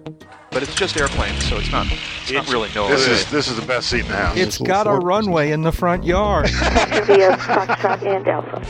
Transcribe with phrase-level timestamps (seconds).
[0.00, 0.16] clear.
[0.50, 1.86] But it's just airplanes, so it's not.
[1.90, 2.88] It's, not really no.
[2.88, 4.36] This is this is the best seat in the house.
[4.36, 6.50] It's got a runway in the front yard.
[6.50, 8.60] Via Foxtrot and Alpha.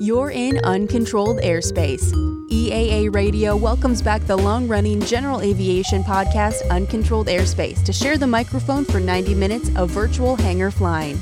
[0.00, 2.12] You're in uncontrolled airspace.
[2.50, 8.26] EAA Radio welcomes back the long running general aviation podcast Uncontrolled Airspace to share the
[8.26, 11.16] microphone for 90 minutes of virtual hangar flying.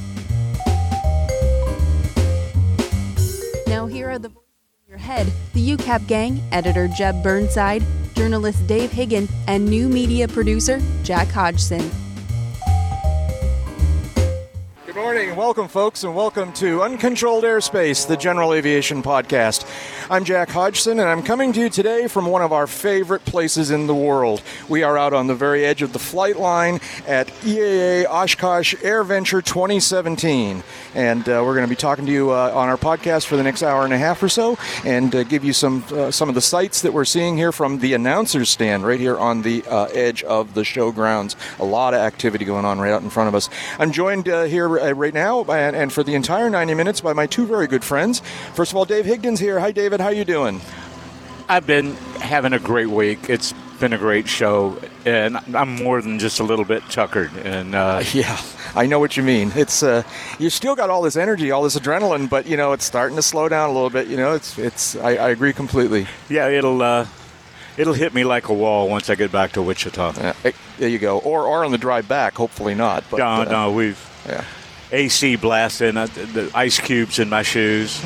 [3.67, 4.48] Now, here are the voices in your
[4.99, 7.85] head the UCAP gang, editor Jeb Burnside,
[8.15, 11.91] journalist Dave Higdon, and new media producer Jack Hodgson.
[14.87, 19.65] Good morning, welcome, folks, and welcome to Uncontrolled Airspace, the general aviation podcast.
[20.11, 23.71] I'm Jack Hodgson, and I'm coming to you today from one of our favorite places
[23.71, 24.41] in the world.
[24.67, 29.45] We are out on the very edge of the flight line at EAA Oshkosh AirVenture
[29.45, 30.63] 2017,
[30.95, 33.43] and uh, we're going to be talking to you uh, on our podcast for the
[33.43, 36.35] next hour and a half or so, and uh, give you some uh, some of
[36.35, 39.89] the sights that we're seeing here from the announcers stand right here on the uh,
[39.93, 41.37] edge of the show grounds.
[41.59, 43.51] A lot of activity going on right out in front of us.
[43.79, 47.27] I'm joined uh, here right now, by, and for the entire 90 minutes, by my
[47.27, 48.23] two very good friends.
[48.55, 49.61] First of all, Dave Higdon's here.
[49.61, 49.98] Hi, David.
[49.99, 50.61] How you doing?
[51.49, 53.29] I've been having a great week.
[53.29, 57.33] It's been a great show, and I'm more than just a little bit tuckered.
[57.45, 58.41] And uh, Yeah,
[58.77, 59.51] I know what you mean.
[59.57, 60.03] It's uh,
[60.39, 63.23] you still got all this energy, all this adrenaline, but you know it's starting to
[63.23, 64.07] slow down a little bit.
[64.07, 64.95] You know, it's it's.
[64.97, 66.07] I, I agree completely.
[66.29, 67.07] yeah, it'll uh,
[67.77, 70.11] it'll hit me like a wall once I get back to Wichita.
[70.11, 71.19] Uh, eh, there you go.
[71.19, 72.35] Or or on the drive back.
[72.35, 73.03] Hopefully not.
[73.11, 74.45] But, no, uh, no, we've Yeah.
[74.93, 78.01] AC blasting, uh, the, the ice cubes in my shoes.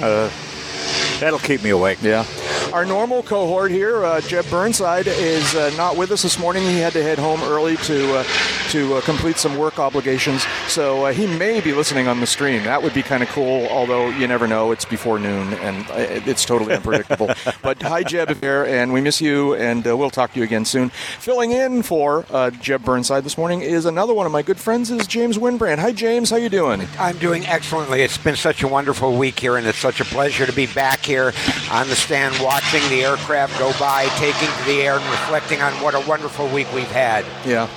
[1.21, 1.99] That'll keep me awake.
[2.03, 2.27] Yeah.
[2.73, 6.63] Our normal cohort here, uh, Jeb Burnside, is uh, not with us this morning.
[6.63, 8.25] He had to head home early to uh,
[8.71, 12.65] to uh, complete some work obligations, so uh, he may be listening on the stream.
[12.65, 14.73] That would be kind of cool, although you never know.
[14.73, 17.31] It's before noon, and uh, it's totally unpredictable.
[17.63, 20.65] but hi, Jeb, here, and we miss you, and uh, we'll talk to you again
[20.65, 20.89] soon.
[20.89, 24.91] Filling in for uh, Jeb Burnside this morning is another one of my good friends,
[24.91, 25.79] is James Wynbrandt.
[25.79, 26.31] Hi, James.
[26.31, 26.89] How you doing?
[26.99, 28.01] I'm doing excellently.
[28.01, 31.05] It's been such a wonderful week here, and it's such a pleasure to be back
[31.05, 31.33] here
[31.71, 35.73] on the stand watching the aircraft go by, taking to the air, and reflecting on
[35.83, 37.25] what a wonderful week we've had.
[37.47, 37.69] Yeah.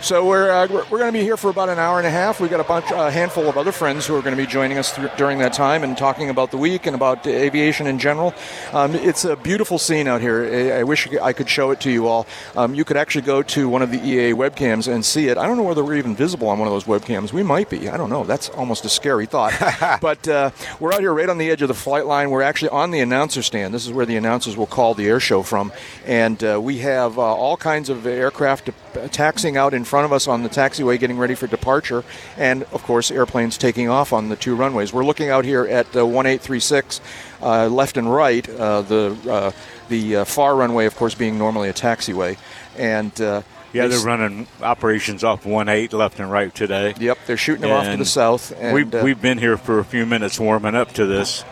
[0.00, 2.10] So we're, uh, we're, we're going to be here for about an hour and a
[2.10, 2.40] half.
[2.40, 4.78] We've got a bunch, a handful of other friends who are going to be joining
[4.78, 8.32] us thr during that time and talking about the week and about aviation in general.
[8.72, 10.44] Um, it's a beautiful scene out here.
[10.44, 12.28] I, I wish I could show it to you all.
[12.54, 15.36] Um, you could actually go to one of the EA webcams and see it.
[15.36, 17.32] I don't know whether we're even visible on one of those webcams.
[17.32, 17.88] We might be.
[17.88, 18.22] I don't know.
[18.22, 19.52] That's almost a scary thought.
[20.00, 22.30] but uh, we're out here right on the edge of the flight line.
[22.30, 23.74] We're actually on the announcer stand.
[23.74, 25.72] This is where the announcers will call the air show from.
[26.06, 28.70] And uh, we have uh, all kinds of aircraft
[29.10, 32.04] taxiing out in front of us on the taxiway getting ready for departure
[32.36, 35.86] and of course airplanes taking off on the two runways we're looking out here at
[35.96, 37.00] uh, 1836
[37.42, 39.50] uh, left and right uh, the uh,
[39.88, 42.36] the uh, far runway of course being normally a taxiway
[42.76, 46.94] and uh, Yeah, they they're running operations off one eight left and right today.
[46.98, 49.78] yep they're shooting them off to the south and we've, uh, we've been here for
[49.78, 51.44] a few minutes warming up to this,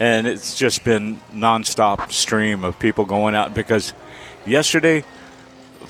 [0.00, 3.92] and it's just been nonstop stream of people going out because
[4.46, 5.04] yesterday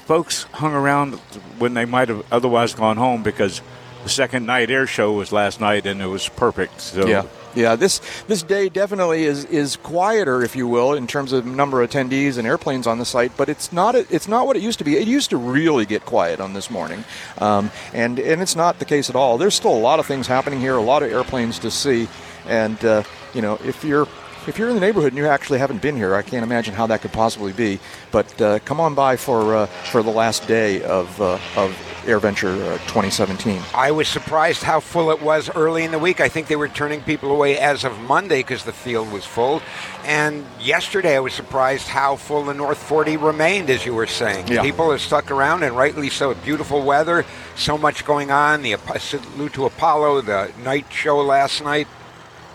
[0.09, 1.17] folks hung around
[1.59, 3.61] when they might have otherwise gone home because
[4.05, 6.81] the second night air show was last night and it was perfect.
[6.81, 7.77] So Yeah, yeah.
[7.77, 11.91] This this day definitely is is quieter, if you will, in terms of number of
[11.91, 13.33] attendees and airplanes on the site.
[13.37, 14.97] But it's not it's not what it used to be.
[14.97, 17.05] It used to really get quiet on this morning,
[17.37, 19.37] um, and and it's not the case at all.
[19.37, 22.09] There's still a lot of things happening here, a lot of airplanes to see,
[22.47, 23.03] and uh,
[23.35, 24.09] you know if you're
[24.47, 26.87] if you're in the neighborhood and you actually haven't been here, I can't imagine how
[26.87, 27.81] that could possibly be.
[28.11, 31.77] But uh, come on by for uh, for the last day of uh, of
[32.09, 33.61] AirVenture uh, 2017.
[33.75, 36.21] I was surprised how full it was early in the week.
[36.21, 39.61] I think they were turning people away as of Monday because the field was full.
[40.05, 44.49] And yesterday I was surprised how full the North 40 remained, as you were saying.
[44.49, 44.63] Yeah.
[44.63, 46.33] People have stuck around, and rightly so.
[46.35, 48.63] Beautiful weather, so much going on.
[48.63, 51.89] The salute to Apollo, the night show last night.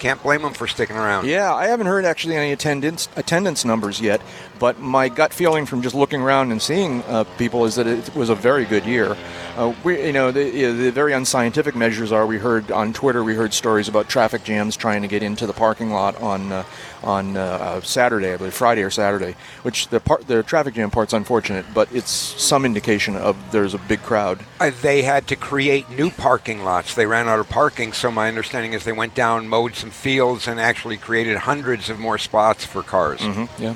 [0.04, 1.28] Can't blame them for sticking around.
[1.28, 4.22] Yeah, I haven't heard actually any attendance attendance numbers yet,
[4.64, 8.16] but my gut feeling from just looking around and seeing uh, people is that it
[8.16, 9.18] was a very good year.
[9.58, 12.26] Uh, we, you know, the, the very unscientific measures are.
[12.26, 15.52] We heard on Twitter, we heard stories about traffic jams trying to get into the
[15.52, 16.64] parking lot on uh,
[17.04, 19.36] on uh, uh, Saturday, I believe Friday or Saturday.
[19.64, 23.78] Which the part, the traffic jam part's unfortunate, but it's some indication of there's a
[23.80, 24.40] big crowd.
[24.62, 26.96] Uh, they had to create new parking lots.
[26.96, 30.48] They ran out of parking, so my understanding is they went down, mowed some fields,
[30.48, 33.22] and actually created hundreds of more spots for cars.
[33.60, 33.76] Yeah,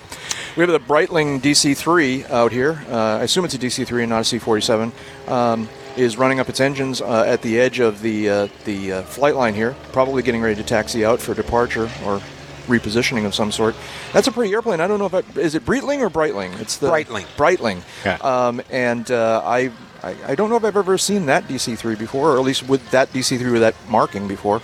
[0.57, 2.83] we have the Breitling DC3 out here.
[2.89, 4.91] Uh, I assume it's a DC3 and not a C47.
[5.29, 9.01] Um, is running up its engines uh, at the edge of the uh, the uh,
[9.03, 12.21] flight line here, probably getting ready to taxi out for departure or
[12.67, 13.75] repositioning of some sort.
[14.13, 14.79] That's a pretty airplane.
[14.79, 16.59] I don't know if it, is it Breitling or Breitling.
[16.59, 17.25] It's the Breitling.
[17.35, 17.81] Breitling.
[18.05, 18.17] Yeah.
[18.21, 19.71] Um, and uh, I,
[20.03, 22.89] I I don't know if I've ever seen that DC3 before, or at least with
[22.91, 24.61] that DC3 with that marking before.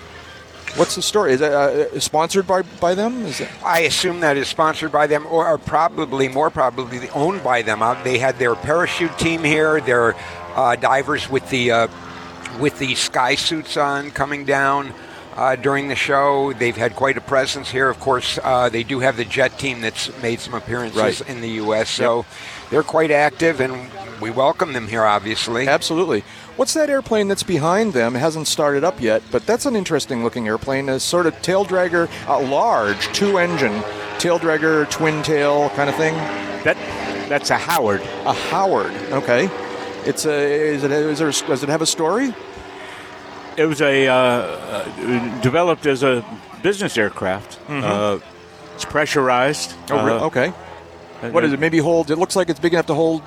[0.75, 1.33] What's the story?
[1.33, 3.25] Is it uh, sponsored by by them?
[3.25, 3.49] Is it?
[3.63, 7.83] I assume that is sponsored by them, or, or probably more probably owned by them.
[7.83, 10.15] Uh, they had their parachute team here, their
[10.55, 11.87] uh, divers with the uh,
[12.59, 14.93] with the sky suits on coming down
[15.35, 16.53] uh, during the show.
[16.53, 17.87] They've had quite a presence here.
[17.89, 21.29] Of course, uh, they do have the jet team that's made some appearances Right.
[21.29, 21.87] in the U.S.
[21.89, 22.25] So
[22.71, 25.03] they're quite active, and we welcome them here.
[25.03, 26.23] Obviously, Absolutely.
[26.55, 28.15] What's that airplane that's behind them?
[28.15, 30.87] It hasn't started up yet, but that's an interesting looking airplane.
[30.87, 33.81] A sort of tail dragger, a large two engine
[34.19, 36.13] tail dragger, twin tail kind of thing.
[36.63, 36.77] That
[37.27, 38.01] that's a Howard.
[38.25, 38.91] A Howard.
[39.11, 39.49] Okay.
[40.05, 40.31] It's a.
[40.33, 40.91] Is it?
[40.91, 41.31] Is there?
[41.31, 42.33] Does it have a story?
[43.57, 46.23] It was a uh, uh, developed as a
[46.61, 47.59] business aircraft.
[47.69, 48.19] Uh,
[48.75, 49.71] it's pressurized.
[49.87, 49.93] Mm-hmm.
[49.93, 50.49] Oh, Uh, okay.
[51.31, 51.59] What is it?
[51.59, 52.11] Maybe hold.
[52.11, 53.23] It looks like it's big enough to hold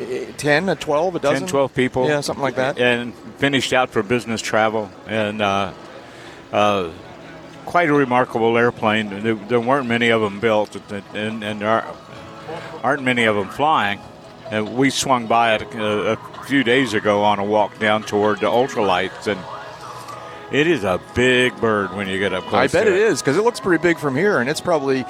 [0.00, 2.08] uh, ten, a twelve, a dozen, 10, 12 people.
[2.08, 2.78] Yeah, something like that.
[2.78, 4.90] And finished out for business travel.
[5.06, 5.72] And uh,
[6.52, 6.90] uh,
[7.64, 9.10] quite a remarkable airplane.
[9.22, 10.76] There, there weren't many of them built,
[11.14, 11.96] and, and there are,
[12.82, 14.00] aren't many of them flying.
[14.50, 18.40] And we swung by it a, a few days ago on a walk down toward
[18.40, 19.40] the ultralights, and
[20.54, 22.74] it is a big bird when you get up close.
[22.74, 25.04] I bet to it is because it looks pretty big from here, and it's probably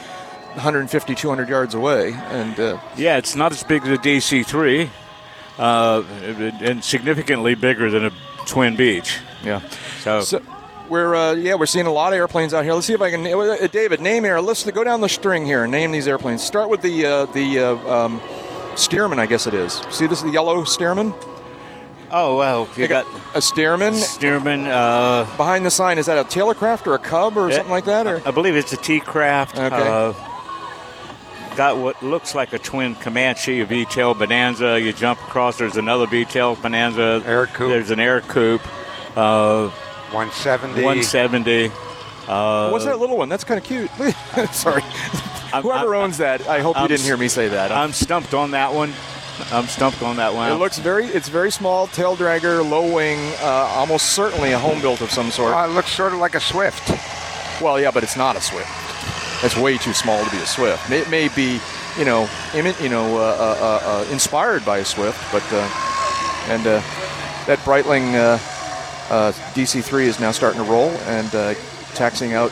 [0.54, 2.12] 150, 200 yards away.
[2.14, 4.88] And uh, Yeah, it's not as big as a DC-3,
[5.58, 6.02] uh,
[6.60, 8.10] and significantly bigger than a
[8.46, 9.18] Twin Beech.
[9.44, 9.60] yeah.
[10.00, 10.42] So, So
[10.88, 12.74] we're uh, yeah we're seeing a lot of airplanes out here.
[12.74, 13.26] Let's see if I can.
[13.26, 14.40] Uh, David, name air.
[14.40, 16.42] Let's go down the string here and name these airplanes.
[16.42, 18.20] Start with the uh, the uh, um,
[18.74, 19.72] Stearman, I guess it is.
[19.90, 21.14] See this is the yellow Stearman?
[22.10, 23.94] oh well, you got a Stearman.
[23.94, 24.66] Stearman.
[24.66, 28.06] Uh, Behind the sign, is that a Taylorcraft or a Cub or something like that?
[28.06, 29.58] Or I believe it's a T-craft.
[29.58, 29.74] Okay.
[29.74, 30.12] Uh,
[31.56, 34.80] got what looks like a twin Comanche, a V-tail Bonanza.
[34.80, 37.22] You jump across, there's another V-tail Bonanza.
[37.24, 37.68] Ercoupe.
[37.68, 38.60] There's an Ercoupe.
[39.16, 39.68] Uh,
[40.12, 40.82] 170.
[40.82, 41.70] 170.
[42.26, 43.28] Uh, what's that little one?
[43.28, 43.90] That's kind of cute.
[44.52, 44.82] Sorry,
[45.52, 47.70] I'm- whoever I'm- owns that, I hope you I'm didn't hear me say that.
[47.72, 48.92] I'm stumped on that one.
[49.50, 50.50] I'm stumped on that one.
[50.52, 51.06] it looks very.
[51.06, 55.30] It's very small, tail dragger, low wing, uh, almost certainly a home built of some
[55.32, 55.52] sort.
[55.54, 56.88] Uh, it looks sort of like a Swift.
[57.60, 58.68] Well, yeah, but it's not a Swift.
[59.44, 60.90] It's way too small to be a Swift.
[60.90, 61.60] It may be,
[61.98, 65.68] you know, imi- you know, uh, uh, uh, inspired by a Swift, but uh,
[66.48, 66.80] and uh,
[67.46, 68.38] that Breitling uh,
[69.12, 71.54] uh, DC3 is now starting to roll and uh,
[71.92, 72.50] taxiing out.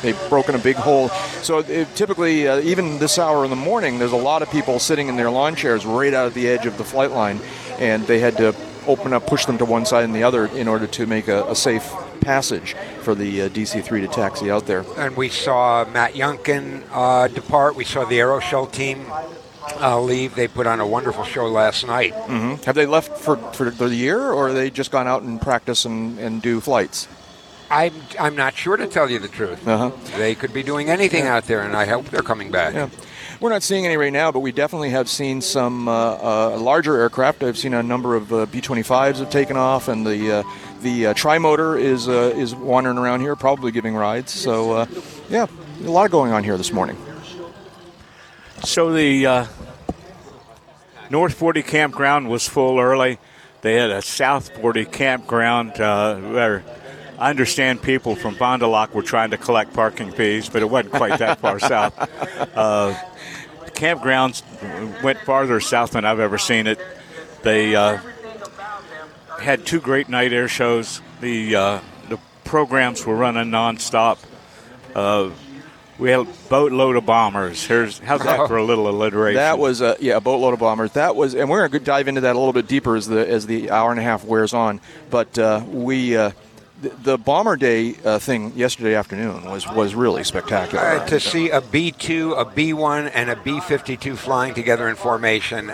[0.00, 1.10] They've broken a big hole.
[1.42, 4.78] So it, typically, uh, even this hour in the morning, there's a lot of people
[4.78, 7.40] sitting in their lawn chairs right out of the edge of the flight line,
[7.78, 8.54] and they had to
[8.86, 11.44] open up, push them to one side and the other in order to make a,
[11.44, 14.84] a safe passage for the uh, DC3 to taxi out there.
[14.96, 17.76] And we saw Matt Younkin uh, depart.
[17.76, 19.04] We saw the Aeroshell team
[19.80, 20.34] uh, leave.
[20.34, 22.14] They put on a wonderful show last night.
[22.64, 26.18] Have they left for, for the year, or they just gone out and practice and,
[26.18, 27.08] and do flights?
[27.72, 29.66] I'm, I'm not sure to tell you the truth.
[29.66, 29.92] Uh-huh.
[30.18, 32.74] They could be doing anything out there, and I hope they're coming back.
[32.74, 32.90] Yeah.
[33.40, 36.96] We're not seeing any right now, but we definitely have seen some uh, uh, larger
[37.00, 37.42] aircraft.
[37.42, 40.42] I've seen a number of uh, B-25s have taken off, and the uh,
[40.82, 44.32] the uh, trimotor is uh, is wandering around here, probably giving rides.
[44.32, 44.86] So, uh,
[45.28, 45.46] yeah,
[45.84, 46.96] a lot going on here this morning.
[48.64, 49.46] So the uh,
[51.10, 53.18] North 40 campground was full early.
[53.62, 56.64] They had a South 40 campground uh, where
[57.18, 60.70] I understand people from Fond du Lac were trying to collect parking fees, but it
[60.70, 61.96] wasn't quite that far south.
[62.56, 62.94] Uh,
[63.66, 64.42] campgrounds
[65.02, 66.80] went farther south than I've ever seen it.
[67.42, 67.98] They uh,
[69.40, 71.00] had two great night air shows.
[71.20, 74.18] The uh, the programs were running nonstop.
[74.94, 75.30] Uh,
[75.98, 77.64] we had a boatload of bombers.
[77.64, 79.36] Here's how's that for a little alliteration?
[79.36, 80.92] That was a yeah a boatload of bombers.
[80.92, 83.28] That was, and we're going to dive into that a little bit deeper as the
[83.28, 84.80] as the hour and a half wears on.
[85.10, 86.16] But uh, we.
[86.16, 86.32] Uh,
[86.82, 90.82] the, the bomber day uh, thing yesterday afternoon was, was really spectacular.
[90.82, 95.72] Uh, to see a B2, a B1, and a B52 flying together in formation,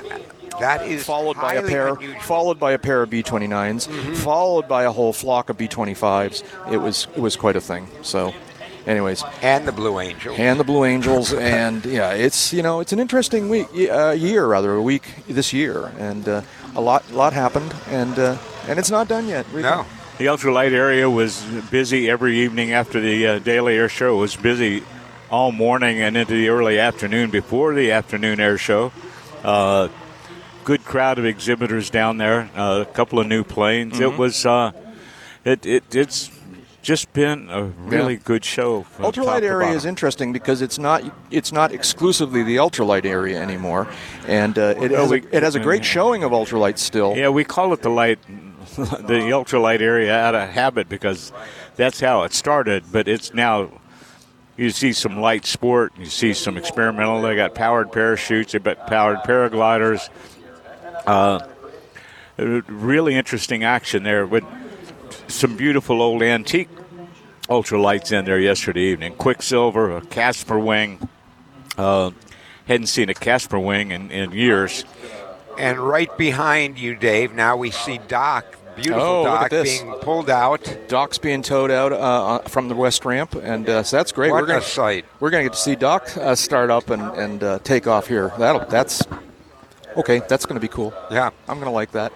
[0.60, 2.20] that is followed by a pair, unusual.
[2.22, 6.42] followed by a pair of B29s, followed by a whole flock of B25s.
[6.72, 7.88] It was it was quite a thing.
[8.02, 8.32] So,
[8.86, 12.92] anyways, and the Blue angels and the Blue Angels, and yeah, it's you know it's
[12.92, 16.42] an interesting week, uh, year rather, a week this year, and uh,
[16.74, 18.36] a lot lot happened, and uh,
[18.66, 19.50] and it's not done yet.
[19.52, 19.84] We- no.
[20.18, 24.16] The ultralight area was busy every evening after the uh, daily air show.
[24.16, 24.82] It was busy
[25.30, 28.90] all morning and into the early afternoon before the afternoon air show.
[30.68, 32.50] Good crowd of exhibitors down there.
[32.54, 34.00] Uh, a couple of new planes.
[34.00, 34.44] It was.
[34.44, 34.72] Uh,
[35.42, 36.30] it, it it's
[36.82, 38.20] just been a really Yeah.
[38.22, 38.84] good show.
[38.98, 43.88] Ultralight area is interesting because it's not it's not exclusively the ultralight area anymore,
[44.26, 47.16] and uh, it, Well, has we- a, it has a great showing of ultralight still.
[47.16, 48.18] Yeah, we call it the light,
[48.76, 51.32] the ultralight area out of habit because
[51.76, 52.84] that's how it started.
[52.92, 53.70] But it's now
[54.58, 57.22] you see some light sport, you see some experimental.
[57.22, 60.10] They got powered parachutes, they got powered paragliders.
[61.08, 61.46] Uh,
[62.36, 64.44] really interesting action there with
[65.26, 66.68] some beautiful old antique
[67.48, 69.14] ultralights in there yesterday evening.
[69.14, 71.08] Quicksilver, a Casper wing.
[71.76, 72.10] Uh,
[72.66, 74.84] hadn't seen a Casper wing in, in years.
[75.56, 78.44] And right behind you, Dave, now we see Doc,
[78.76, 80.78] beautiful Oh, look at Doc, being pulled out.
[80.88, 84.30] Doc's being towed out uh, uh, from the west ramp, and uh, so that's great.
[84.30, 85.06] What we're gonna sight.
[85.18, 88.30] we're gonna get to see Doc uh, start up and and uh, take off here.
[88.38, 89.02] That'll that's
[89.98, 90.22] okay.
[90.28, 90.94] That's gonna be cool.
[91.10, 91.30] Yeah.
[91.48, 92.12] I'm gonna like that.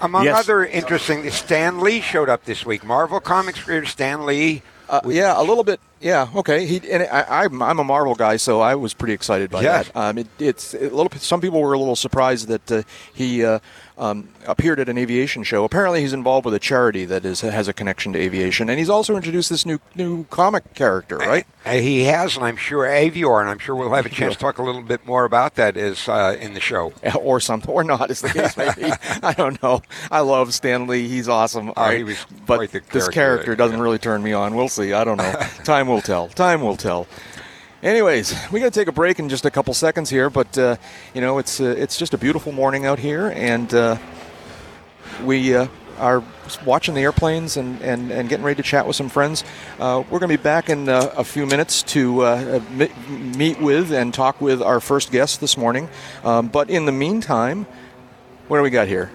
[0.00, 0.38] Among Yes.
[0.38, 2.84] other interesting, Stan Lee showed up this week.
[2.84, 4.62] Marvel Comics creator Stan Lee.
[4.88, 5.80] Uh, yeah, a little bit.
[6.00, 6.66] Yeah, okay.
[6.66, 9.82] He and I, I'm I'm a Marvel guy, so I was pretty excited by Yeah.
[9.82, 9.96] that.
[9.96, 11.10] Um, it, it's a little.
[11.18, 13.58] Some people were a little surprised that uh, he uh,
[13.96, 15.64] um, appeared at an aviation show.
[15.64, 18.88] Apparently, he's involved with a charity that is has a connection to aviation, and he's
[18.88, 21.46] also introduced this new new comic character, right?
[21.66, 24.58] He has, and I'm sure Avior, and I'm sure we'll have a chance to talk
[24.58, 26.92] a little bit more about that is uh, in the show.
[27.20, 28.84] or something, or not, as the case may be.
[29.22, 29.82] I don't know.
[30.10, 31.08] I love Stan Lee.
[31.08, 31.72] He's awesome.
[31.76, 33.82] Oh, he was but this character, character doesn't yeah.
[33.82, 34.54] really turn me on.
[34.54, 34.92] We'll see.
[34.92, 35.32] I don't know.
[35.64, 36.28] Time will tell.
[36.28, 37.06] Time will tell.
[37.82, 40.76] Anyways, we got to take a break in just a couple seconds here, but uh,
[41.14, 43.96] you know it's uh, it's just a beautiful morning out here, and uh,
[45.24, 45.68] we uh,
[45.98, 46.24] are
[46.64, 49.44] watching the airplanes and, and, and getting ready to chat with some friends.
[49.78, 52.60] Uh, we're going to be back in uh, a few minutes to
[53.10, 55.88] meet with and talk with our first guest this morning.
[56.24, 57.66] Um, but in the meantime,
[58.48, 59.10] what do we got here?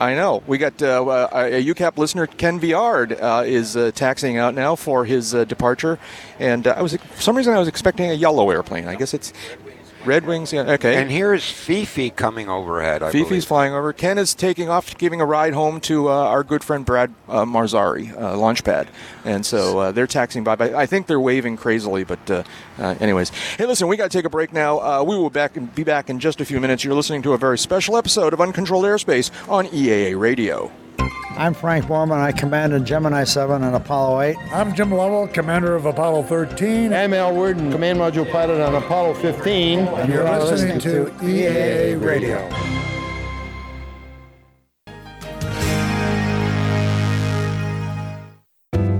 [0.00, 0.42] I know.
[0.46, 4.76] We got uh, uh, a UCAP listener, Ken Viard, uh, is uh, taxiing out now
[4.76, 5.98] for his uh, departure,
[6.38, 8.86] and uh, I was for some reason I was expecting a yellow airplane.
[8.86, 9.32] I guess it's
[10.04, 10.52] Red Wings.
[10.52, 10.96] Yeah, okay.
[10.96, 13.02] And here's Fifi coming overhead.
[13.02, 13.44] I Fifi's believe.
[13.44, 13.92] flying over.
[13.92, 17.44] Ken is taking off, giving a ride home to uh, our good friend Brad uh,
[17.44, 18.88] Marzari, uh, Launchpad.
[19.24, 20.54] And so uh, they're taxiing by.
[20.54, 22.42] I think they're waving crazily, but uh,
[22.78, 23.30] uh, anyways.
[23.30, 24.78] Hey, listen, we got to take a break now.
[24.78, 26.84] Uh, we will back be back in just a few minutes.
[26.84, 30.72] You're listening to a very special episode of Uncontrolled Airspace on EAA Radio.
[30.98, 32.18] I'm Frank Borman.
[32.18, 34.36] I commanded Gemini 7 and Apollo 8.
[34.52, 36.92] I'm Jim Lovell, commander of Apollo 13.
[36.92, 39.78] I'm Al Worden, command module pilot on Apollo 15.
[39.80, 42.48] And you're listening to EAA Radio.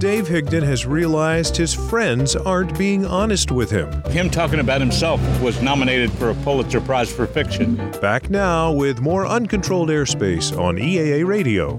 [0.03, 4.03] Dave Higdon has realized his friends aren't being honest with him.
[4.11, 7.77] Him talking about himself was nominated for a Pulitzer Prize for fiction.
[8.01, 11.77] Back now with more uncontrolled airspace on EAA Radio.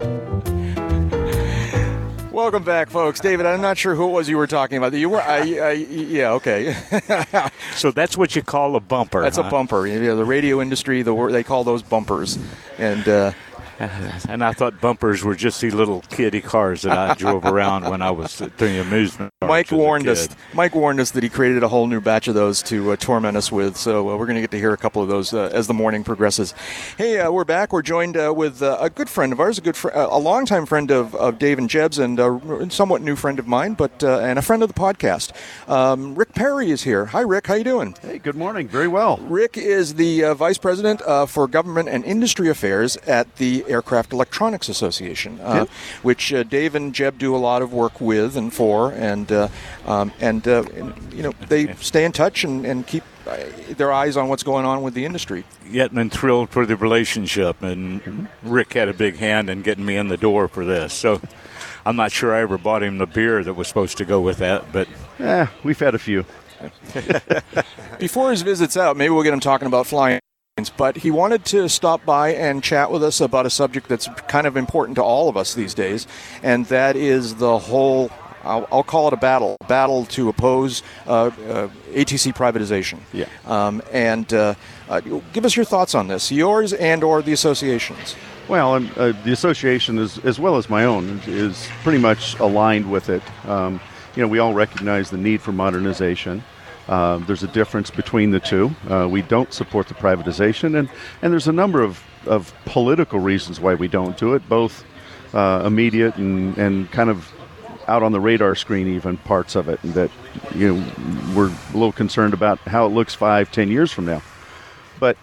[2.31, 3.19] Welcome back, folks.
[3.19, 4.93] David, I'm not sure who it was you were talking about.
[4.93, 6.77] You were, I, I, yeah, okay.
[7.75, 9.21] So that's what you call a bumper.
[9.21, 9.85] That's a bumper.
[9.85, 12.39] You know, the radio industry, the they call those bumpers,
[12.77, 13.05] and.
[13.05, 13.33] Uh,
[14.29, 18.01] And I thought bumpers were just these little kiddie cars that I drove around when
[18.01, 19.31] I was doing amusement.
[19.41, 20.29] Mike warned us.
[20.53, 23.35] Mike warned us that he created a whole new batch of those to uh, torment
[23.37, 23.75] us with.
[23.75, 25.73] So uh, we're going to get to hear a couple of those uh, as the
[25.73, 26.53] morning progresses.
[26.97, 27.73] Hey, uh, we're back.
[27.73, 30.19] We're joined uh, with uh, a good friend of ours, a good, fr- uh, a
[30.19, 34.03] longtime friend of, of Dave and Jeb's, and a somewhat new friend of mine, but
[34.03, 35.31] uh, and a friend of the podcast.
[35.69, 37.05] Um, Rick Perry is here.
[37.07, 37.47] Hi, Rick.
[37.47, 37.95] How you doing?
[38.01, 38.67] Hey, good morning.
[38.67, 39.17] Very well.
[39.17, 44.13] Rick is the uh, vice president uh, for government and industry affairs at the Aircraft
[44.13, 45.69] Electronics Association, uh, Yep.
[46.03, 49.47] which uh, Dave and Jeb do a lot of work with and for, and uh,
[49.85, 53.37] um, and, uh, and, you know they stay in touch and, and keep uh,
[53.77, 55.43] their eyes on what's going on with the industry.
[55.69, 59.95] Yet been thrilled for the relationship, and Rick had a big hand in getting me
[59.95, 60.93] in the door for this.
[60.93, 61.21] So
[61.85, 64.37] I'm not sure I ever bought him the beer that was supposed to go with
[64.37, 64.87] that, but
[65.19, 66.25] Eh, we've had a few.
[67.99, 70.19] Before his visit's out, maybe we'll get him talking about flying.
[70.77, 74.45] But he wanted to stop by and chat with us about a subject that's kind
[74.45, 76.05] of important to all of us these days,
[76.43, 78.11] and that is the whole.
[78.43, 82.99] I'll, I'll call it a battle, battle to oppose uh, uh, ATC privatization.
[83.13, 83.25] Yeah.
[83.45, 84.53] Um, and uh,
[84.89, 84.99] uh,
[85.31, 88.15] give us your thoughts on this, yours and or the associations.
[88.47, 92.91] Well, um, uh, the association, is, as well as my own, is pretty much aligned
[92.91, 93.23] with it.
[93.47, 93.79] Um,
[94.15, 96.43] you know, we all recognize the need for modernization.
[96.87, 98.71] Uh, there's a difference between the two.
[98.89, 100.89] Uh, we don't support the privatization, and,
[101.21, 104.83] and there's a number of, of political reasons why we don't do it, both
[105.33, 107.31] uh, immediate and, and kind of
[107.87, 110.09] out on the radar screen, even parts of it, that
[110.55, 110.93] you know
[111.35, 114.21] we're a little concerned about how it looks five, ten years from now.
[114.99, 115.17] But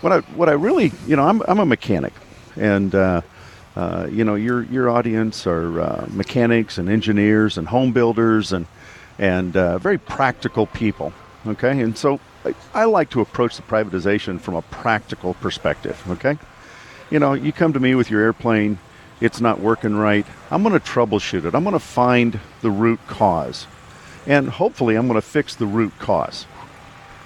[0.00, 2.12] what I what I really you know I'm I'm a mechanic,
[2.56, 3.22] and uh,
[3.76, 8.66] uh, you know, your your audience are uh, mechanics and engineers and home builders and
[9.20, 11.12] and uh, very practical people.
[11.46, 16.02] Okay, and so I, I like to approach the privatization from a practical perspective.
[16.10, 16.36] Okay,
[17.10, 18.78] you know, you come to me with your airplane,
[19.20, 20.26] it's not working right.
[20.50, 21.54] I'm going to troubleshoot it.
[21.54, 23.68] I'm going to find the root cause,
[24.26, 26.46] and hopefully, I'm going to fix the root cause.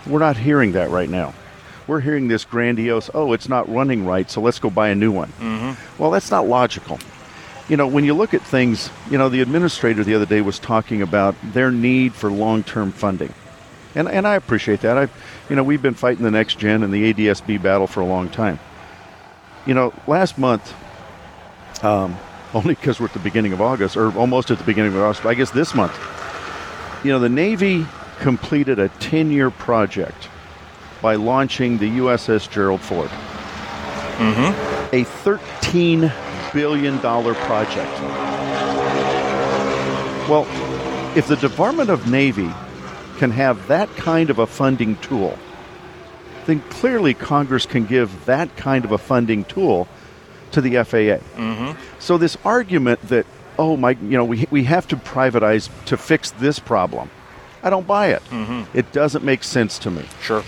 [0.07, 1.33] We're not hearing that right now
[1.87, 5.13] we're hearing this grandiose, oh, it's not running right, so let's go buy a new
[5.13, 5.29] one.
[5.41, 6.03] Mm-hmm.
[6.03, 6.99] Well, that's not logical.
[7.69, 10.59] You know, when you look at things, you know, the administrator the other day was
[10.59, 13.33] talking about their need for long term funding.
[13.95, 14.99] And, and I appreciate that.
[14.99, 15.09] I,
[15.49, 18.29] you know, we've been fighting the next gen and the ADSB battle for a long
[18.29, 18.59] time.
[19.67, 20.75] You know, last month,
[21.83, 22.19] um,
[22.55, 25.25] only because we're at the beginning of August, or almost at the beginning of August,
[25.25, 25.99] I guess this month,
[27.03, 27.87] you know, the Navy
[28.21, 30.29] completed a 10 year project
[31.03, 33.11] by launching the USS Gerald Ford.
[34.19, 34.95] Mm-hmm.
[34.95, 37.93] A $13 billion project.
[40.29, 40.47] Well,
[41.15, 42.51] if the Department of Navy
[43.19, 45.39] can have that kind of a funding tool,
[46.47, 49.87] then clearly Congress can give that kind of a funding tool
[50.53, 51.19] to the FAA.
[51.37, 51.79] Mm-hmm.
[51.99, 53.27] So this argument that
[53.59, 57.11] oh my, you know, we we have to privatize to fix this problem,
[57.63, 58.23] I don't buy it.
[58.31, 58.77] Mm-hmm.
[58.77, 60.05] It doesn't make sense to me.
[60.21, 60.43] Sure.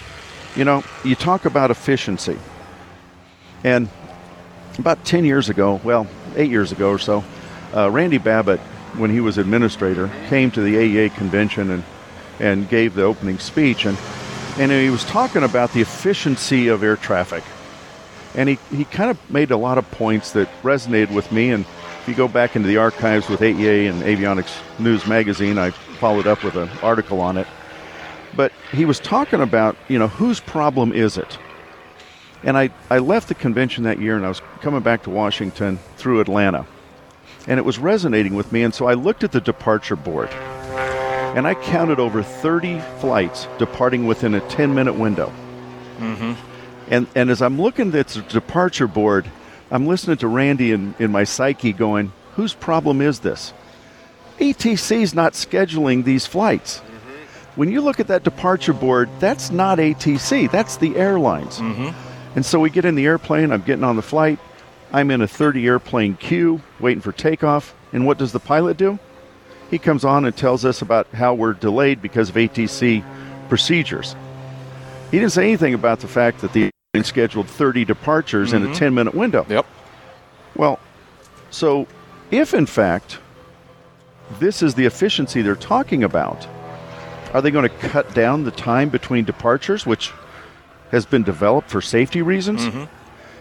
[0.54, 2.38] You know, you talk about efficiency.
[3.64, 3.88] And
[4.78, 6.06] about 10 years ago, well,
[6.36, 7.24] eight years ago or so,
[7.74, 8.60] uh, Randy Babbitt,
[8.96, 11.84] when he was administrator, came to the AEA convention and,
[12.40, 13.86] and gave the opening speech.
[13.86, 13.98] And,
[14.58, 17.44] and he was talking about the efficiency of air traffic.
[18.34, 21.50] And he, he kind of made a lot of points that resonated with me.
[21.50, 21.64] And
[22.00, 26.26] if you go back into the archives with AEA and Avionics News Magazine, I followed
[26.26, 27.46] up with an article on it.
[28.36, 31.38] But he was talking about, you know, whose problem is it?
[32.42, 35.78] And I, I left the convention that year and I was coming back to Washington
[35.96, 36.66] through Atlanta.
[37.46, 38.62] And it was resonating with me.
[38.62, 44.06] And so I looked at the departure board and I counted over 30 flights departing
[44.06, 45.32] within a 10 minute window.
[45.98, 46.32] Mm-hmm.
[46.88, 49.30] And, and as I'm looking at the departure board,
[49.70, 53.52] I'm listening to Randy in, in my psyche going, whose problem is this?
[54.38, 56.78] ATC's not scheduling these flights.
[57.56, 61.58] When you look at that departure board, that's not ATC, that's the airlines.
[61.58, 62.05] Mm-hmm.
[62.36, 64.38] And so we get in the airplane, I'm getting on the flight,
[64.92, 67.74] I'm in a 30 airplane queue waiting for takeoff.
[67.92, 68.98] And what does the pilot do?
[69.70, 73.02] He comes on and tells us about how we're delayed because of ATC
[73.48, 74.14] procedures.
[75.10, 78.68] He didn't say anything about the fact that the airplane scheduled 30 departures in a
[78.68, 78.74] Mhm.
[78.74, 79.46] 10 minute window.
[79.48, 79.66] Yep.
[80.54, 80.78] Well,
[81.50, 81.86] so
[82.30, 83.18] if in fact
[84.40, 86.46] this is the efficiency they're talking about,
[87.32, 90.12] are they going to cut down the time between departures, which
[90.90, 92.62] has been developed for safety reasons?
[92.62, 92.88] Mhm.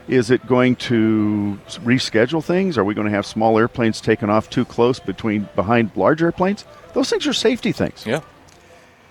[0.08, 2.77] Is it going to reschedule things?
[2.77, 6.63] Are we going to have small airplanes taken off too close between behind large airplanes?
[6.93, 8.03] Those things are safety things.
[8.05, 8.19] Yeah.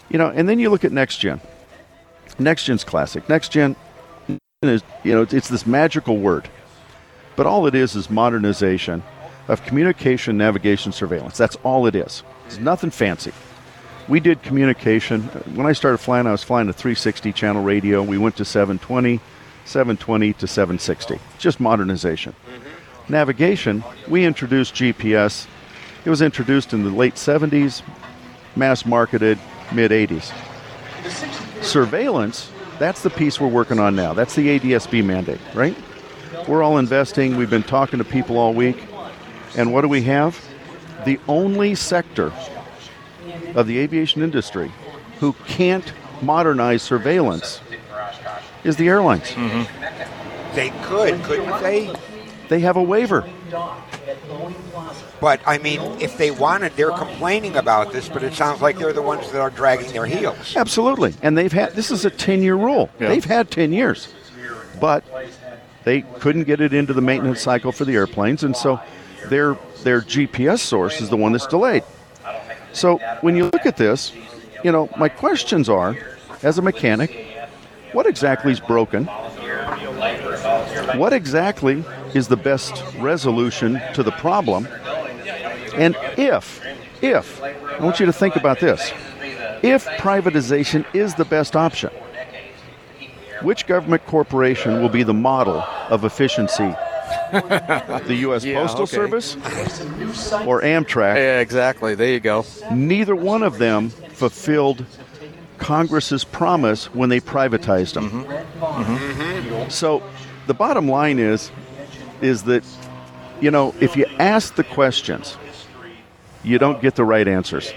[0.09, 1.41] You know, and then you look at next gen.
[2.39, 3.29] Next gen's classic.
[3.29, 3.75] Next gen
[4.63, 6.49] is you know it's, it's this magical word,
[7.37, 9.03] but all it is is modernization
[9.49, 11.37] of communication, navigation, surveillance.
[11.37, 12.23] That's all it is.
[12.47, 13.33] It's nothing fancy.
[14.07, 15.23] We did communication.
[15.55, 18.03] When I started flying, I was flying a 360 channel radio.
[18.03, 19.19] We went to 720,
[19.65, 21.19] 720 to 760.
[21.39, 22.33] Just modernization.
[22.33, 23.13] Mm-hmm.
[23.13, 25.47] Navigation, we introduced GPS.
[26.05, 27.83] It was introduced in the late 70s,
[28.57, 29.39] mass marketed
[29.73, 30.33] mid 80s.
[31.63, 34.13] Surveillance, that's the piece we're working on now.
[34.13, 35.77] That's the ADSB mandate, right?
[36.47, 37.37] We're all investing.
[37.37, 38.87] We've been talking to people all week.
[39.57, 40.43] And what do we have?
[41.07, 42.33] The only sector
[43.55, 44.71] of the aviation industry
[45.21, 47.61] who can't modernize surveillance
[48.65, 49.31] is the airlines.
[49.31, 50.55] Mm-hmm.
[50.55, 51.95] They could, couldn't they?
[52.49, 53.29] They have a waiver.
[55.21, 58.93] But I mean, if they wanted, they're complaining about this, but it sounds like they're
[58.93, 60.55] the ones that are dragging their heels.
[60.57, 61.15] Absolutely.
[61.23, 62.91] And they've had this is a 10-year rule.
[63.01, 63.09] Yeah.
[63.09, 64.13] They've had 10 years.
[64.81, 65.05] But
[65.85, 68.81] they couldn't get it into the maintenance cycle for the airplanes and so
[69.29, 71.85] their their GPS source is the one that's delayed.
[72.75, 74.13] So when you look at this,
[74.65, 75.97] you know, my questions are
[76.43, 77.27] as a mechanic,
[77.93, 79.07] what exactly is broken?
[80.97, 81.85] What exactly
[82.15, 84.67] is the best resolution to the problem?
[85.77, 86.65] And if,
[87.01, 88.93] if, I want you to think about this,
[89.63, 91.91] if privatization is the best option,
[93.43, 96.75] which government corporation will be the model of efficiency?
[98.07, 98.45] the U.S.
[98.45, 98.97] Yeah, Postal okay.
[98.97, 99.37] Service
[100.47, 101.17] or Amtrak?
[101.17, 101.95] Yeah, exactly.
[101.95, 102.45] There you go.
[102.71, 104.85] Neither one of them fulfilled
[105.59, 108.25] Congress's promise when they privatized them.
[108.25, 109.69] Mm-hmm.
[109.69, 110.03] So
[110.47, 111.51] the bottom line is
[112.21, 112.65] is that
[113.41, 115.37] you know, if you ask the questions,
[116.43, 117.73] you don't get the right answers.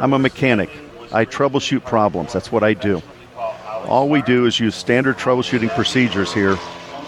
[0.00, 0.70] I'm a mechanic.
[1.12, 2.32] I troubleshoot problems.
[2.32, 3.02] That's what I do.
[3.86, 6.58] All we do is use standard troubleshooting procedures here,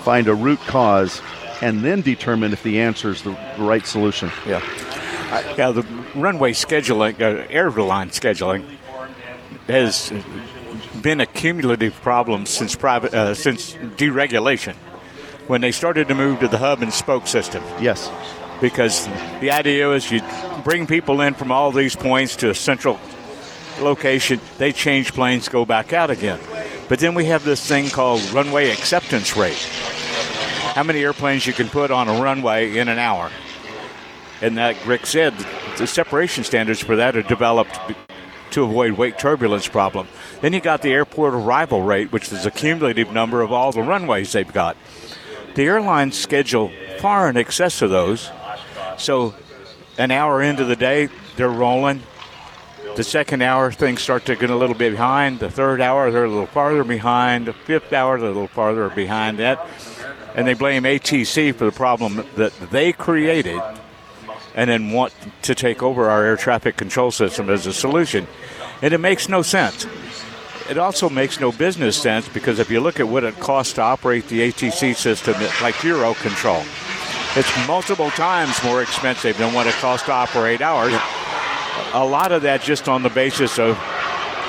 [0.05, 1.23] find a root cause,
[1.61, 4.31] and then determine if the answer is the right solution.
[4.47, 4.63] Yeah.
[5.57, 8.65] Yeah, the runway scheduling, uh, airline scheduling,
[9.69, 10.13] has
[11.01, 14.75] been a cumulative problem since private uh, since deregulation,
[15.47, 17.63] when they started to move to the hub and spoke system.
[17.81, 18.11] Yes,
[18.61, 19.09] because
[19.41, 20.21] the idea is you
[20.65, 22.99] bring people in from all these points to a central
[23.79, 24.41] location.
[24.59, 26.41] They change planes, go back out again.
[26.91, 29.55] But then we have this thing called runway acceptance rate.
[30.75, 33.31] How many airplanes you can put on a runway in an hour?
[34.43, 35.33] And that Rick said
[35.79, 37.79] the separation standards for that are developed
[38.51, 40.09] to avoid wake turbulence problem.
[40.41, 43.83] Then you got the airport arrival rate, which is a cumulative number of all the
[43.83, 44.77] runways they've got.
[45.55, 48.33] The airlines schedule far in excess of those.
[48.99, 49.37] So
[49.97, 52.03] an hour into the day, they're rolling.
[52.97, 55.39] The second hour, things start to get a little bit behind.
[55.39, 57.47] The third hour, they're a little farther behind.
[57.47, 59.67] The fifth hour, they're a little farther behind that.
[60.35, 63.61] And they blame ATC for the problem that they created
[64.55, 68.27] and then want to take over our air traffic control system as a solution.
[68.83, 69.87] And it makes no sense.
[70.69, 73.83] It also makes no business sense because if you look at what it costs to
[73.83, 76.65] operate the ATC system, like Eurocontrol,
[77.37, 80.93] it's multiple times more expensive than what it costs to operate ours.
[81.93, 83.79] A lot of that just on the basis of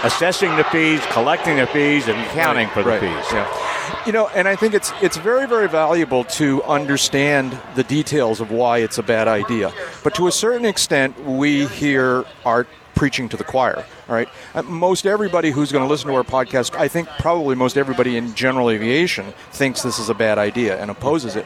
[0.03, 3.31] assessing the fees, collecting the fees, and accounting right, for the right, fees.
[3.31, 4.03] Yeah.
[4.05, 8.51] You know, and I think it's it's very very valuable to understand the details of
[8.51, 9.73] why it's a bad idea.
[10.03, 12.65] But to a certain extent, we here are
[12.95, 13.85] preaching to the choir.
[14.09, 17.55] All right, uh, most everybody who's going to listen to our podcast, I think probably
[17.55, 21.45] most everybody in general aviation thinks this is a bad idea and opposes it.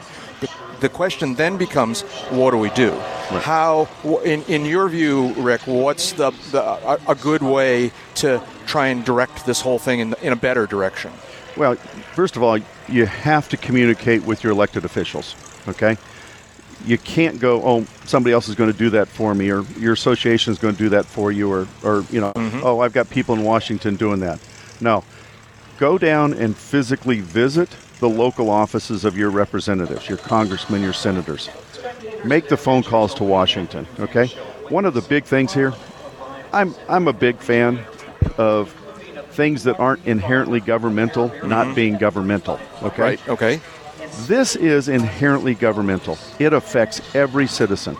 [0.80, 2.92] The, question then becomes, what do we do?
[3.40, 3.88] How,
[4.24, 9.04] in, in your view, Rick, what's the, the a, a good way to try and
[9.04, 11.12] direct this whole thing in, in a better direction?
[11.56, 11.76] Well,
[12.14, 12.58] first of all,
[12.88, 15.34] you have to communicate with your elected officials,
[15.68, 15.96] okay?
[16.84, 19.94] You can't go, oh, somebody else is going to do that for me, or your
[19.94, 22.60] association is going to do that for you, or, or you know, mm-hmm.
[22.62, 24.38] oh, I've got people in Washington doing that.
[24.80, 25.04] No.
[25.78, 27.68] Go down and physically visit
[28.00, 31.50] the local offices of your representatives, your congressmen, your senators.
[32.24, 34.26] Make the phone calls to Washington, okay?
[34.68, 35.74] One of the big things here,
[36.52, 37.84] I'm, I'm a big fan
[38.38, 38.74] of
[39.30, 41.74] things that aren't inherently governmental not mm-hmm.
[41.74, 42.58] being governmental.
[42.82, 43.02] Okay.
[43.02, 43.28] Right.
[43.28, 43.60] Okay.
[44.20, 46.18] This is inherently governmental.
[46.38, 47.96] It affects every citizen.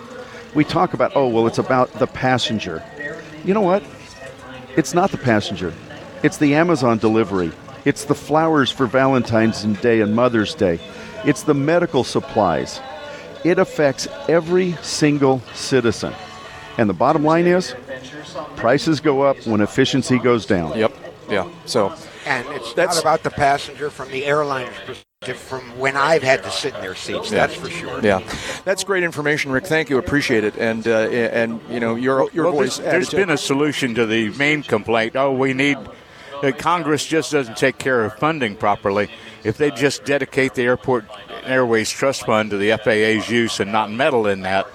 [0.55, 2.83] We talk about, oh, well, it's about the passenger.
[3.45, 3.85] You know what?
[4.77, 5.75] It's not the passenger.
[6.23, 7.53] It's the Amazon delivery.
[7.87, 10.81] It's the flowers for Valentine's Day and Mother's Day.
[11.25, 12.81] It's the medical supplies.
[13.45, 16.13] It affects every single citizen.
[16.79, 17.75] And the bottom line is
[18.57, 20.77] prices go up when efficiency goes down.
[20.77, 20.93] Yep.
[21.31, 21.49] Yeah.
[21.65, 21.95] So
[22.27, 26.43] And it's That's- not about the passenger from the airline's perspective from when I've had
[26.43, 28.01] to sit in their seats, that's for sure.
[28.03, 28.21] Yeah,
[28.65, 29.67] that's great information, Rick.
[29.67, 30.57] Thank you, appreciate it.
[30.59, 32.79] And uh, and you know your your Well, voice.
[32.79, 35.15] there's, there's added to- been a solution to the main complaint.
[35.17, 35.79] Oh, we need.
[36.43, 39.09] Uh, Congress just doesn't take care of funding properly.
[39.45, 41.05] If they just dedicate the Airport
[41.45, 44.67] Airways Trust Fund to the FAA's use and not meddle in that,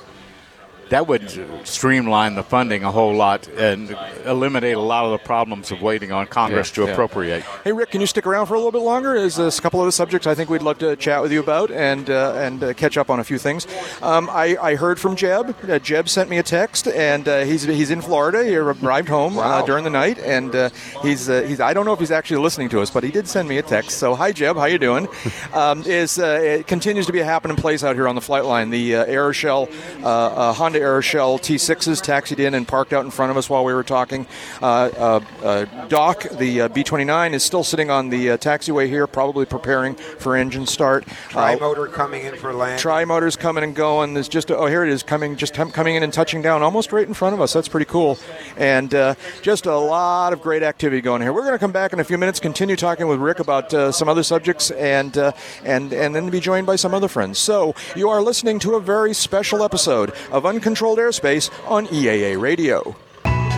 [0.91, 1.29] that would
[1.67, 6.11] streamline the funding a whole lot and eliminate a lot of the problems of waiting
[6.11, 6.91] on Congress Yeah, to yeah.
[6.91, 7.43] appropriate.
[7.63, 9.17] Hey, Rick, can you stick around for a little bit longer?
[9.17, 11.71] There's a couple of the subjects I think we'd love to chat with you about
[11.71, 13.65] and uh, and uh, catch up on a few things.
[14.01, 15.55] Um, I, I heard from Jeb.
[15.67, 18.43] Uh, Jeb sent me a text, and uh, he's he's in Florida.
[18.43, 20.69] He arrived home uh, during the night, and uh,
[21.01, 23.27] he's uh, he's I don't know if he's actually listening to us, but he did
[23.27, 23.97] send me a text.
[23.97, 25.07] So hi, Jeb, how you doing?
[25.53, 28.43] um, is uh, it continues to be a happening place out here on the flight
[28.43, 28.69] line.
[28.69, 29.71] The uh, Aeroshell
[30.03, 33.83] uh, Honda T6s taxied in and parked out in front of us while we were
[33.83, 34.25] talking.
[34.61, 39.07] Uh, uh, uh, Doc, the uh, B29, is still sitting on the uh, taxiway here,
[39.07, 41.05] probably preparing for engine start.
[41.29, 42.79] Tri motor coming in for land.
[42.79, 44.13] Tri motors coming and going.
[44.13, 46.91] There's just oh here it is coming just com- coming in and touching down almost
[46.91, 47.53] right in front of us.
[47.53, 48.17] That's pretty cool,
[48.57, 51.33] and uh, just a lot of great activity going here.
[51.33, 53.91] We're going to come back in a few minutes, continue talking with Rick about uh,
[53.91, 55.31] some other subjects, and uh,
[55.63, 57.39] and and then be joined by some other friends.
[57.39, 62.95] So you are listening to a very special episode of Uncontrolled Airspace on EAA Radio.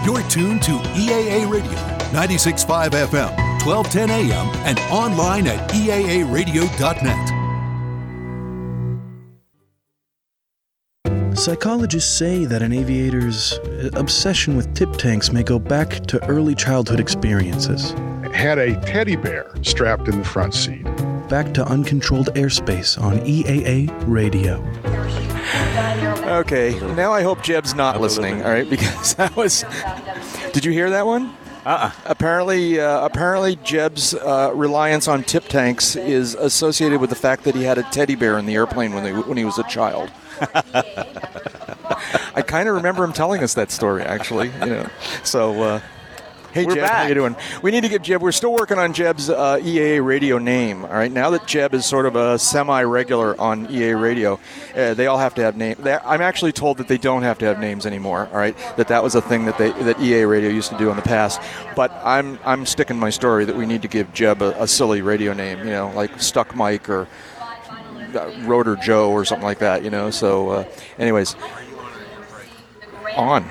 [0.06, 1.72] You're tuned to EAA Radio,
[2.12, 3.30] 96.5 FM,
[3.66, 7.44] 1210 AM, and online at eaaradio.net.
[11.38, 16.54] Psychologists say that an aviator's uh, obsession with tip tanks may go back to early
[16.54, 17.92] childhood experiences.
[18.34, 20.84] Had a teddy bear strapped in the front seat.
[21.30, 24.62] Back to uncontrolled airspace on EAA Radio.
[26.34, 28.42] Okay, now I hope Jeb's not listening.
[28.42, 29.64] All right, because that was.
[30.52, 31.36] Did you hear that one?
[31.64, 31.92] Uh-uh.
[32.06, 37.54] Apparently, uh, apparently, Jeb's uh, reliance on tip tanks is associated with the fact that
[37.54, 40.12] he had a teddy bear in the airplane when, they, when he was a child.
[42.34, 44.48] I kind of remember him telling us that story, actually.
[44.62, 44.90] You know,
[45.24, 45.62] so.
[45.62, 45.82] Uh,
[46.54, 47.36] Hey We're Jeb, how you doing?
[47.64, 48.22] We need to give Jeb.
[48.22, 50.86] We're still working on Jeb's uh, EAA radio name.
[50.86, 54.40] All right, now that Jeb is sort of a semi-regular on EAA radio,
[54.76, 55.78] uh, they all have to have name.
[55.80, 58.30] They, I'm actually told that they don't have to have names anymore.
[58.32, 60.92] All right, that that was a thing that they that EAA radio used to do
[60.92, 61.42] in the past.
[61.76, 65.02] But I'm I'm sticking my story that we need to give Jeb a, a silly
[65.02, 65.58] radio name.
[65.58, 67.08] You know, like Stuck Mike or
[68.14, 69.84] uh, Rotor Joe or something like that.
[69.84, 70.12] You know.
[70.12, 70.66] So, uh,
[71.00, 71.36] anyways,
[73.16, 73.44] on.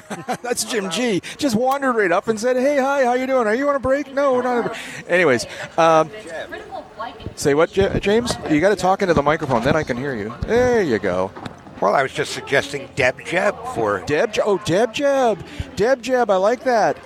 [0.42, 1.20] That's Jim G.
[1.36, 3.46] Just wandered right up and said, "Hey, hi, how you doing?
[3.46, 4.12] Are you on a break?
[4.12, 4.78] No, we're not." On a break.
[5.08, 6.10] Anyways, um,
[7.34, 8.32] say what, J- James?
[8.50, 10.34] You got to talk into the microphone, then I can hear you.
[10.42, 11.30] There you go.
[11.80, 14.34] Well, I was just suggesting Deb Jeb for Deb.
[14.44, 15.44] Oh, Deb Jeb.
[15.74, 16.30] Deb Jeb.
[16.30, 16.96] I like that.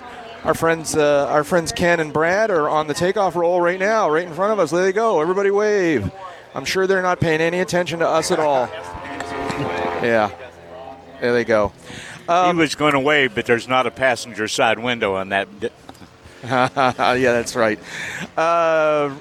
[0.43, 4.09] Our friends, uh, our friends Ken and Brad are on the takeoff roll right now,
[4.09, 4.69] right in front of us.
[4.71, 5.19] There they go.
[5.19, 6.11] Everybody wave.
[6.53, 8.69] I'm sure they're not paying any attention to us at all.
[9.97, 10.29] Yeah.
[11.19, 11.71] There they go.
[12.27, 15.47] He was going away, but there's not a passenger side window on that.
[16.43, 17.79] yeah, that's right.
[18.37, 19.13] Uh,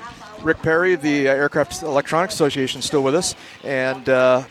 [0.43, 3.35] Rick Perry, the uh, Aircraft Electronics Association, is still with us.
[3.65, 4.43] And uh,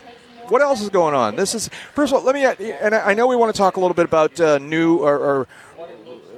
[0.48, 1.36] what else is going on?
[1.36, 2.24] This is first of all.
[2.24, 4.58] Let me, and I I know we want to talk a little bit about uh,
[4.58, 5.48] new or, or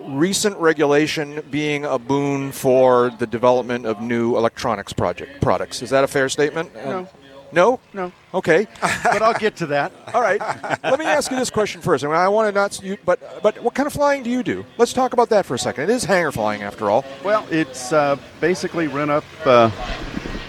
[0.09, 5.83] recent regulation being a boon for the development of new electronics project products.
[5.83, 6.75] Is that a fair statement?
[6.75, 7.09] No.
[7.53, 7.81] No?
[7.93, 8.13] No.
[8.35, 8.67] Okay.
[8.81, 9.93] but I'll get to that.
[10.13, 10.41] All right.
[10.83, 12.05] Let me ask you this question first.
[12.05, 14.43] I mean, I want to not, you, but but what kind of flying do you
[14.43, 14.65] do?
[14.77, 15.85] Let's talk about that for a second.
[15.85, 17.05] It is hangar flying, after all.
[17.25, 19.25] Well, it's uh, basically rent up.
[19.45, 19.71] Uh,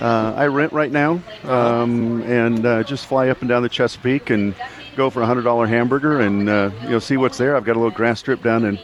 [0.01, 4.29] uh, I rent right now, um, and uh, just fly up and down the Chesapeake
[4.29, 4.55] and
[4.95, 7.55] go for a hundred dollar hamburger and uh, you know see what's there.
[7.55, 8.79] I've got a little grass strip down in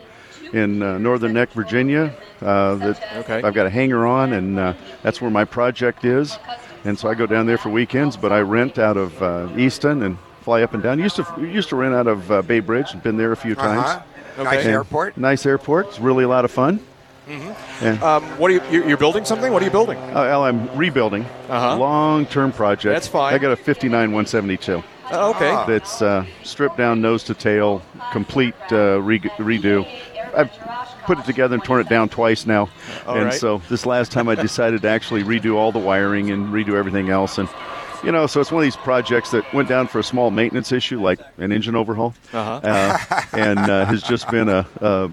[0.54, 2.16] in uh, Northern Neck, Virginia.
[2.42, 3.42] Uh, that Okay.
[3.42, 4.74] I've got a hangar on, and uh,
[5.04, 6.38] that's where my project is.
[6.86, 10.04] And so I go down there for weekends, but I rent out of uh, Easton
[10.04, 11.00] and fly up and down.
[11.00, 12.94] Used to used to rent out of uh, Bay Bridge.
[12.94, 13.84] And been there a few Uh-huh.
[13.84, 14.04] times.
[14.38, 15.18] Nice And airport.
[15.18, 15.88] Nice airport.
[15.88, 16.80] It's really a lot of fun.
[17.28, 17.98] Yeah.
[18.04, 18.62] Um, what are you?
[18.70, 19.52] you- You're building something?
[19.52, 19.98] What are you building?
[19.98, 21.26] Uh, Al, I'm rebuilding.
[21.50, 21.76] Uh-huh.
[21.78, 22.94] Long-term project.
[22.94, 23.34] That's fine.
[23.34, 24.84] I got a 59 172.
[25.12, 25.64] Oh, okay.
[25.68, 29.88] That's uh, stripped down nose to tail, complete uh, re- redo.
[30.36, 30.52] I've
[31.06, 32.70] put it together and torn it down twice now,
[33.08, 33.34] All and right.
[33.34, 37.10] so this last time I decided to actually redo all the wiring and redo everything
[37.10, 37.48] else, and
[38.04, 40.72] you know, so it's one of these projects that went down for a small maintenance
[40.72, 42.60] issue, like an engine overhaul, Uh-huh.
[42.64, 45.10] uh, and uh, has just been a, a,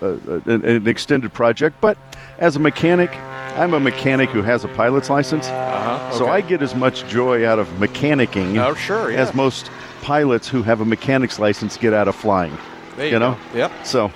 [0.00, 1.76] a, an, extended project.
[1.80, 1.96] But
[2.38, 3.14] as a mechanic,
[3.56, 6.10] I'm a mechanic who has a pilot's license, Uh-huh.
[6.18, 6.26] so.
[6.28, 9.18] I get as much joy out of mechanicking Oh, sure, yeah.
[9.20, 12.56] as most pilots who have a mechanic's license get out of flying.
[12.96, 13.38] There you know?
[13.52, 13.58] go.
[13.58, 13.72] Yep.
[13.86, 14.10] So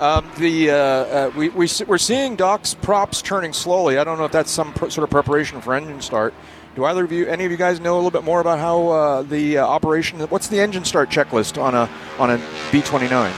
[0.00, 3.98] Um, the uh, uh, we, we, we're seeing Doc's props turning slowly.
[3.98, 6.34] I don't know if that's some pr- sort of preparation for engine start.
[6.76, 8.88] Do either of you, any of you guys, know a little bit more about how
[8.88, 10.20] uh, the uh, operation?
[10.20, 11.88] What's the engine start checklist on a
[12.20, 13.34] on a B twenty nine?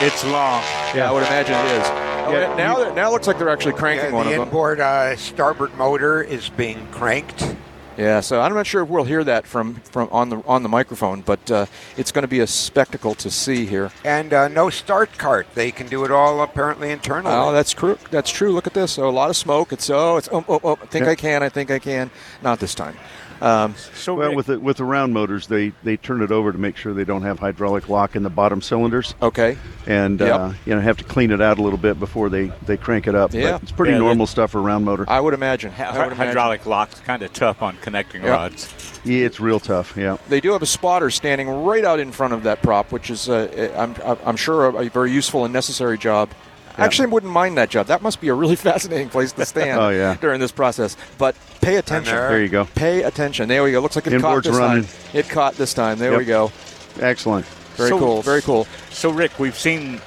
[0.00, 0.62] It's long.
[0.94, 1.86] Yeah, I would imagine it is.
[1.86, 4.38] Oh, Yeah, now they're- now it looks like they're actually cranking Yeah, one the of
[4.38, 4.48] them.
[4.48, 7.54] inboard uh, starboard motor is being cranked.
[8.00, 10.70] Yeah, so I'm not sure if we'll hear that from, from on the on the
[10.70, 11.66] microphone, but uh,
[11.98, 13.92] it's going to be a spectacle to see here.
[14.06, 15.46] And uh, no start cart.
[15.54, 17.34] They can do it all apparently internally.
[17.34, 17.98] Oh, that's true.
[18.10, 18.52] That's true.
[18.52, 18.92] Look at this.
[18.92, 19.70] So a lot of smoke.
[19.74, 21.10] It's oh, it's oh, oh, oh I think Yeah.
[21.10, 21.42] I can.
[21.42, 22.10] I think I can.
[22.40, 22.96] Not this time.
[23.40, 26.52] Um, So well, Rick, with the, with the round motors, they, they turn it over
[26.52, 29.56] to make sure they don't have hydraulic lock in the bottom cylinders, okay.
[29.86, 30.34] and Yep.
[30.40, 33.06] uh, you know have to clean it out a little bit before they, they crank
[33.06, 33.32] it up.
[33.32, 33.52] Yeah.
[33.52, 35.04] but it's pretty Yeah, normal stuff for a round motor.
[35.08, 35.72] I would imagine.
[35.78, 36.16] I would imagine.
[36.16, 38.30] hydraulic lock's kind of tough on connecting Yeah.
[38.30, 38.72] rods.
[39.04, 39.96] yeah, it's real tough.
[39.96, 40.18] Yeah.
[40.28, 43.28] They do have a spotter standing right out in front of that prop, which is,
[43.28, 43.94] uh, I'm,
[44.26, 46.30] I'm sure, a, a very useful and necessary job.
[46.78, 46.84] Yeah.
[46.84, 47.86] Actually, I wouldn't mind that job.
[47.88, 50.16] That must be a really fascinating place to stand Oh, yeah.
[50.20, 50.96] during this process.
[51.18, 52.14] But pay attention.
[52.14, 52.64] there- There you go.
[52.74, 53.48] Pay attention.
[53.48, 53.80] There we go.
[53.80, 54.84] Looks like it Inboard's caught this running.
[54.84, 54.92] time.
[55.14, 55.98] It caught this time.
[55.98, 56.18] There Yep.
[56.18, 56.52] we go.
[57.00, 57.46] Excellent.
[57.76, 58.22] Very So- cool.
[58.22, 58.66] Very cool.
[58.90, 60.00] So Rick, we've seen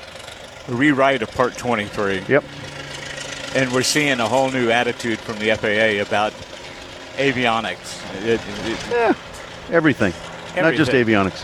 [0.68, 2.44] a rewrite of Part 23, Yep.
[3.56, 6.34] and we're seeing a whole new attitude from the FAA about
[7.18, 8.00] avionics.
[8.26, 9.14] It- it- Yeah.
[9.72, 10.14] Everything.
[10.56, 11.42] Not just avionics.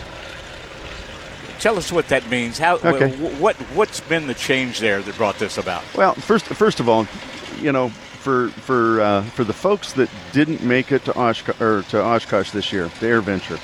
[1.60, 2.58] Tell us what that means.
[2.58, 3.10] How Okay.
[3.38, 5.82] what what's been the change there that brought this about?
[5.94, 7.06] Well, first first of all,
[7.60, 11.82] you know, for for uh, for the folks that didn't make it to Oshkosh or
[11.90, 13.58] to Oshkosh this year, the Air Venture,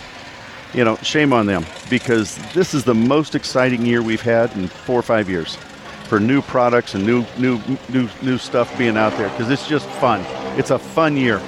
[0.72, 4.68] you know, shame on them because this is the most exciting year we've had in
[4.68, 5.56] four or five years
[6.08, 9.86] for new products and new new new new stuff being out there because it's just
[10.00, 10.24] fun.
[10.58, 11.40] It's a fun year.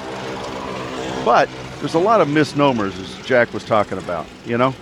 [1.24, 1.48] But
[1.80, 4.26] there's a lot of misnomers as Jack was talking about.
[4.46, 4.74] You know,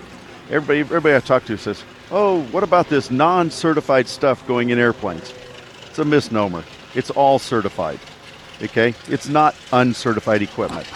[0.50, 5.32] everybody everybody I talk to says, "Oh, what about this non-certified stuff going in airplanes?"
[5.88, 6.64] It's a misnomer.
[6.94, 7.98] It's all certified.
[8.62, 10.86] Okay, it's not uncertified equipment.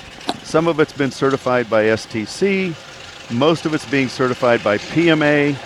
[0.43, 2.75] Some of it's been certified by STC.
[3.31, 5.57] Most of it's being certified by PMA.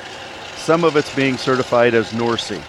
[0.56, 2.60] Some of it's being certified as NORSEE.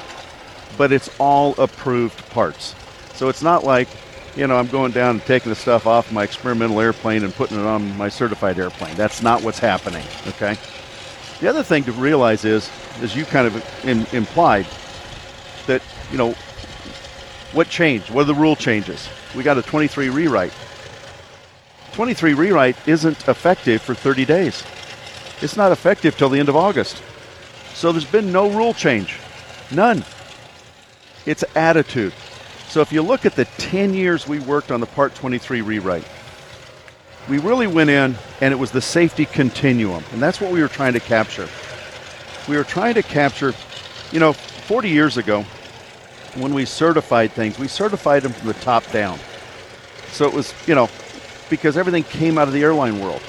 [0.77, 2.75] But it's all approved parts.
[3.15, 3.87] So it's not like,
[4.35, 7.59] you know, I'm going down and taking the stuff off my experimental airplane and putting
[7.59, 8.95] it on my certified airplane.
[8.95, 10.57] That's not what's happening, okay?
[11.39, 12.69] The other thing to realize is,
[13.01, 14.65] as you kind of in, implied,
[15.67, 16.33] that, you know,
[17.51, 18.09] what changed?
[18.09, 19.09] What are the rule changes?
[19.35, 20.53] We got a 23 rewrite.
[21.93, 24.63] 23 rewrite isn't effective for 30 days.
[25.41, 27.01] It's not effective till the end of August.
[27.73, 29.19] So there's been no rule change.
[29.71, 30.03] None.
[31.25, 32.13] It's attitude.
[32.69, 36.05] So if you look at the 10 years we worked on the Part 23 rewrite,
[37.29, 40.03] we really went in and it was the safety continuum.
[40.11, 41.47] And that's what we were trying to capture.
[42.47, 43.53] We were trying to capture,
[44.11, 45.43] you know, 40 years ago,
[46.35, 49.17] when we certified things, we certified them from the top down.
[50.11, 50.89] So it was, you know,
[51.49, 53.21] because everything came out of the airline world.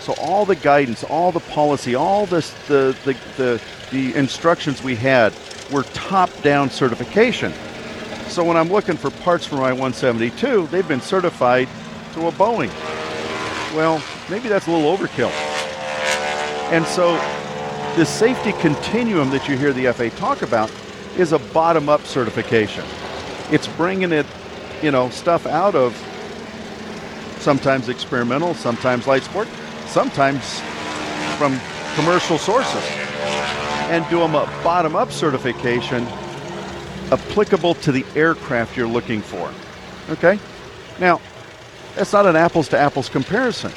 [0.00, 4.96] So all the guidance, all the policy, all this, the, the, the, the instructions we
[4.96, 5.32] had
[5.72, 7.52] were top-down certification.
[8.28, 11.68] So when I'm looking for parts for my 172, they've been certified
[12.14, 12.70] to a Boeing.
[13.74, 15.30] Well, maybe that's a little overkill.
[16.70, 17.16] And so
[17.96, 20.70] the safety continuum that you hear the FAA talk about
[21.16, 22.84] is a bottom-up certification.
[23.50, 24.26] It's bringing it,
[24.82, 25.96] you know, stuff out of
[27.40, 29.48] sometimes experimental, sometimes light sport,
[29.86, 30.60] sometimes
[31.38, 31.58] from
[31.94, 32.84] commercial sources,
[33.90, 36.06] and do them a bottom-up certification
[37.10, 39.50] applicable to the aircraft you're looking for.
[40.10, 40.38] Okay?
[41.00, 41.20] Now,
[41.98, 43.72] that's not an apples to apples comparison.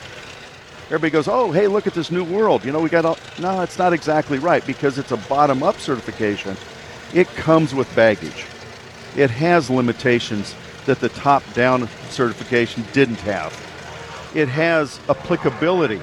[0.85, 2.63] Everybody goes, oh, hey, look at this new world.
[2.63, 3.17] You know, we got all.
[3.39, 6.55] No, it's not exactly right because it's a bottom up certification.
[7.15, 8.45] It comes with baggage,
[9.17, 10.55] it has limitations
[10.85, 13.51] that the top down certification didn't have.
[14.35, 15.99] It has applicability,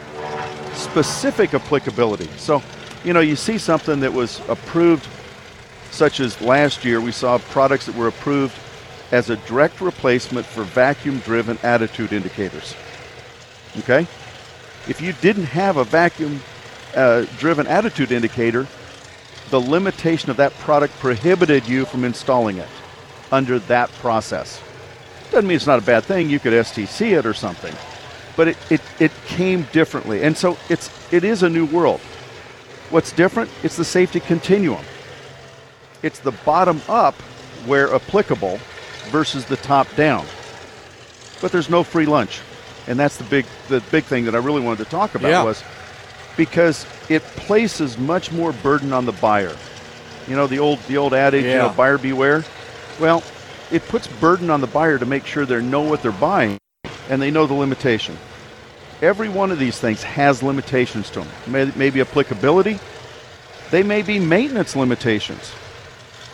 [0.74, 2.28] specific applicability.
[2.36, 2.62] So,
[3.04, 5.06] you know, you see something that was approved,
[5.92, 8.56] such as last year, we saw products that were approved
[9.10, 12.74] as a direct replacement for vacuum driven attitude indicators.
[13.78, 14.06] Okay?
[14.88, 16.40] If you didn't have a vacuum
[16.94, 18.66] uh, driven attitude indicator,
[19.50, 22.68] the limitation of that product prohibited you from installing it
[23.32, 24.60] under that process.
[25.30, 26.30] Doesn't mean it's not a bad thing.
[26.30, 27.74] You could STC it or something,
[28.36, 32.00] but it, it, it came differently, and so it's it is a new world.
[32.90, 33.50] What's different?
[33.62, 34.84] It's the safety continuum.
[36.02, 37.14] It's the bottom up,
[37.66, 38.58] where applicable,
[39.08, 40.24] versus the top down.
[41.40, 42.40] But there's no free lunch,
[42.86, 45.42] and that's the big the big thing that I really wanted to talk about Yeah.
[45.44, 45.62] was
[46.36, 49.56] because it places much more burden on the buyer.
[50.26, 52.44] You know the old the old adage, you know, buyer beware.
[53.00, 53.22] Well,
[53.70, 56.58] it puts burden on the buyer to make sure they know what they're buying
[57.08, 58.16] and they know the limitation.
[59.00, 61.28] Every one of these things has limitations to them.
[61.46, 62.80] May, maybe applicability.
[63.70, 65.52] They may be maintenance limitations.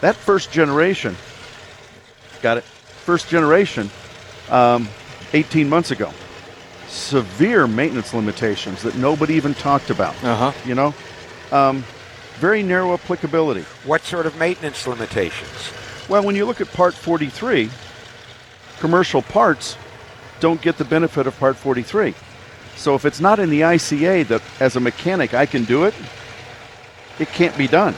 [0.01, 1.17] That first generation,
[2.45, 2.65] got it.
[2.65, 3.91] First generation,
[4.51, 4.87] um,
[5.33, 6.13] 18 months ago,
[6.89, 10.15] severe maintenance limitations that nobody even talked about.
[10.23, 10.53] Uh huh.
[10.67, 10.95] You know,
[11.51, 11.83] um,
[12.35, 13.63] very narrow applicability.
[13.87, 15.73] What sort of maintenance limitations?
[16.09, 17.71] Well, when you look at Part 43,
[18.79, 19.79] commercial parts
[20.41, 22.15] don't get the benefit of Part 43.
[22.77, 25.95] So if it's not in the ICA that as a mechanic I can do it,
[27.19, 27.95] it can't be done.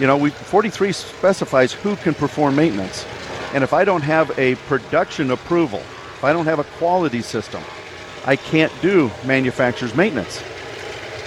[0.00, 3.04] You know, we 43 specifies who can perform maintenance.
[3.52, 7.62] And if I don't have a production approval, if I don't have a quality system,
[8.24, 10.42] I can't do manufacturer's maintenance.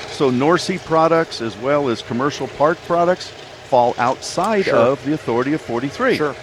[0.10, 3.30] So NORSEE products as well as commercial park products
[3.70, 4.76] fall outside Sure.
[4.76, 6.18] of the authority of 43.
[6.18, 6.36] Sure.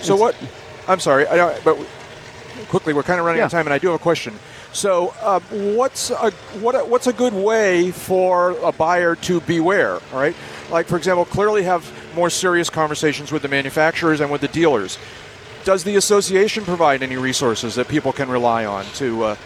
[0.00, 0.34] So what?
[0.88, 1.76] I'm sorry, I but
[2.68, 4.38] quickly, we're kind of running out of time, and I do have a question.
[4.72, 6.88] So, uh, what's a what?
[6.88, 9.94] What's a good way for a buyer to beware?
[9.94, 10.34] All right,
[10.70, 14.98] like for example, clearly have more serious conversations with the manufacturers and with the dealers.
[15.64, 19.36] Does the association provide any resources that people can rely on to uh,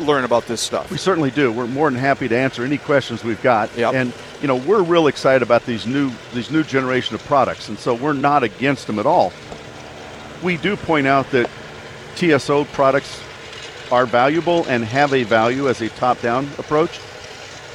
[0.00, 0.90] learn about this stuff?
[0.90, 1.52] We certainly do.
[1.52, 3.70] We're more than happy to answer any questions we've got.
[3.94, 4.12] And
[4.42, 7.94] you know, we're real excited about these new these new generation of products, and so
[7.94, 9.32] we're not against them at all.
[10.42, 11.48] We do point out that
[12.16, 13.22] TSO products
[13.90, 16.98] are valuable and have a value as a top-down approach.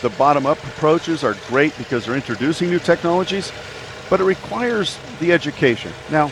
[0.01, 3.51] The bottom-up approaches are great because they're introducing new technologies,
[4.09, 5.91] but it requires the education.
[6.09, 6.31] Now,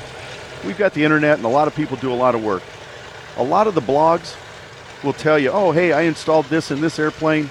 [0.66, 2.64] we've got the internet, and a lot of people do a lot of work.
[3.36, 4.36] A lot of the blogs
[5.04, 7.50] will tell you, oh, hey, I installed this in this airplane.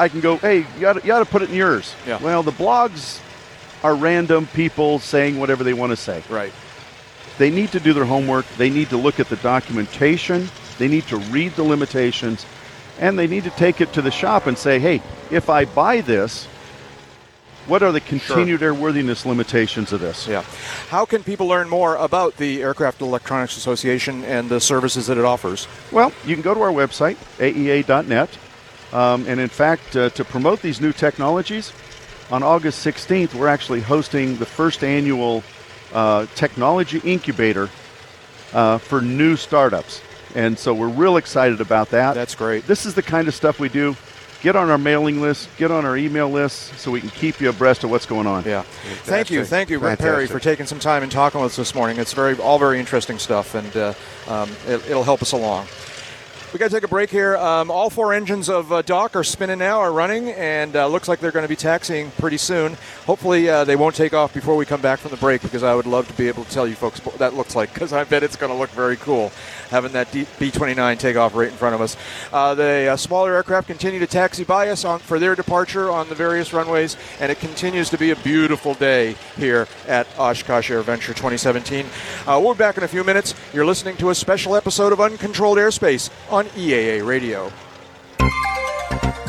[0.00, 1.94] I can go, hey, you got you to put it in yours.
[2.06, 2.18] Yeah.
[2.20, 3.20] Well, the blogs
[3.84, 6.22] are random people saying whatever they want to say.
[6.28, 6.52] Right.
[7.38, 8.46] They need to do their homework.
[8.56, 10.48] They need to look at the documentation.
[10.78, 12.44] They need to read the limitations.
[12.98, 16.00] And they need to take it to the shop and say, hey, if I buy
[16.00, 16.46] this,
[17.66, 20.28] what are the continued airworthiness limitations of this?
[20.28, 20.42] Yeah.
[20.90, 25.24] How can people learn more about the Aircraft Electronics Association and the services that it
[25.24, 25.66] offers?
[25.90, 28.38] Well, you can go to our website, aea.net.
[28.92, 31.72] Um, and in fact, uh, to promote these new technologies,
[32.30, 35.42] on August 16th, we're actually hosting the first annual
[35.92, 37.68] uh, technology incubator
[38.52, 40.00] uh, for new startups.
[40.34, 42.14] And so we're real excited about that.
[42.14, 42.66] That's great.
[42.66, 43.96] This is the kind of stuff we do.
[44.42, 47.48] Get on our mailing list, get on our email list so we can keep you
[47.48, 48.44] abreast of what's going on.
[48.44, 48.60] Yeah.
[49.04, 49.42] Thank you.
[49.42, 51.98] Thank you, Ric Peri, for taking some time and talking with us this morning.
[51.98, 53.94] It's very all very interesting stuff, and uh,
[54.28, 55.66] um, it, it'll help us along.
[56.52, 57.36] We got to take a break here.
[57.36, 61.08] Um, all four engines of uh, Doc are spinning now, are running, and uh, looks
[61.08, 62.76] like they're going to be taxiing pretty soon.
[63.06, 65.74] Hopefully, uh, they won't take off before we come back from the break because I
[65.74, 68.04] would love to be able to tell you folks what that looks like because I
[68.04, 69.32] bet it's going to look very cool
[69.70, 71.96] having that B 29 take off right in front of us.
[72.32, 76.08] Uh, the uh, smaller aircraft continue to taxi by us on, for their departure on
[76.08, 81.14] the various runways, and it continues to be a beautiful day here at Oshkosh AirVenture
[81.14, 81.86] 2017.
[82.26, 83.34] Uh, we'll be back in a few minutes.
[83.52, 87.52] You're listening to a special episode of Uncontrolled Airspace on EAA Radio.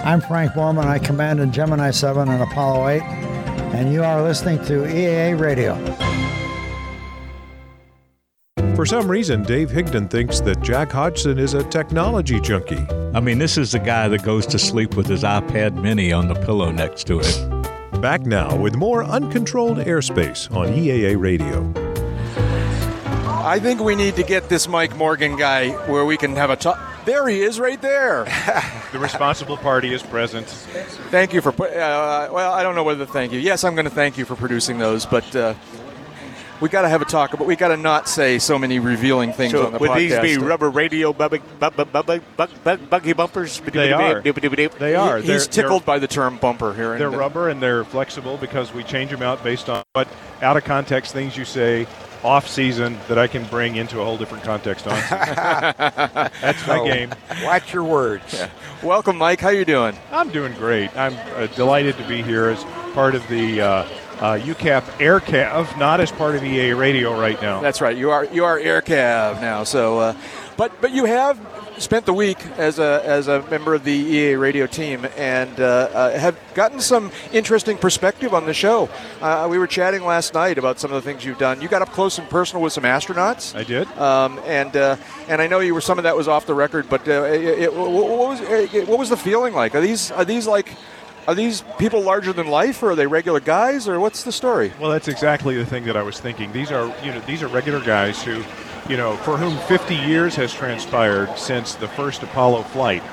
[0.06, 0.86] I'm Frank Borman.
[0.86, 5.74] I commanded Gemini 7 and Apollo 8, and you are listening to EAA Radio.
[8.76, 12.86] For some reason, Dave Higdon thinks that Jack Hodgson is a technology junkie.
[13.14, 16.28] I mean, this is the guy that goes to sleep with his iPad mini on
[16.28, 17.62] the pillow next to him.
[18.02, 21.72] Back now with more uncontrolled airspace on EAA Radio.
[23.46, 26.56] I think we need to get this Mike Morgan guy where we can have a
[26.56, 26.78] talk.
[27.06, 28.24] There he is, right there.
[28.92, 30.48] the responsible party is present.
[30.48, 31.50] Thank you for.
[31.52, 33.40] Uh, well, I don't know whether to thank you.
[33.40, 35.54] Yes, I'm going to thank you for producing those, but uh,
[36.62, 37.32] we got to have a talk.
[37.32, 40.22] But we got to not say so many revealing things so on the would podcast.
[40.22, 41.42] Would these be rubber radio buggy,
[43.14, 43.60] bumpers?
[43.60, 44.22] They are.
[44.22, 45.18] They are.
[45.18, 46.98] He, he's They're- tickled by the term bumper here.
[46.98, 50.08] They're and, rubber and they're flexible because we change them out based on what
[50.42, 51.88] out of context things you say
[52.24, 54.94] off season that I can bring into a whole different context on.
[55.10, 57.14] That's my So, game.
[57.44, 58.44] Watch your words.
[58.82, 59.40] Welcome, Mike.
[59.40, 59.96] How you doing?
[60.12, 60.96] I'm doing great.
[60.98, 63.88] I'm uh, delighted to be here as part of the uh,
[64.20, 67.62] uh, UCAP AirCav, not as part of EA Radio right now.
[67.62, 67.98] That's right.
[67.98, 69.64] You are you are AirCav now.
[69.64, 70.16] So, uh,
[70.58, 71.40] but but you have
[71.78, 75.64] spent the week as a as a member of the EA Radio team and uh,
[75.94, 78.88] uh, have gotten some interesting perspective on the show.
[79.22, 81.62] Uh, we were chatting last night about some of the things you've done.
[81.62, 83.54] You got up close and personal with some astronauts.
[83.56, 83.88] I did.
[83.98, 84.96] Um, and uh,
[85.28, 87.44] and I know you were some of that was off the record, but uh, it,
[87.60, 89.76] it- what was uh, what was the feeling like?
[89.76, 90.70] Are these are these like
[91.28, 94.72] are these people larger than life, or are they regular guys, or what's the story?
[94.80, 96.52] Well, that's exactly the thing that I was thinking.
[96.52, 98.44] These are, you know, these are regular guys who,
[98.90, 103.04] you know, for whom 50 years has transpired since the first Apollo flight,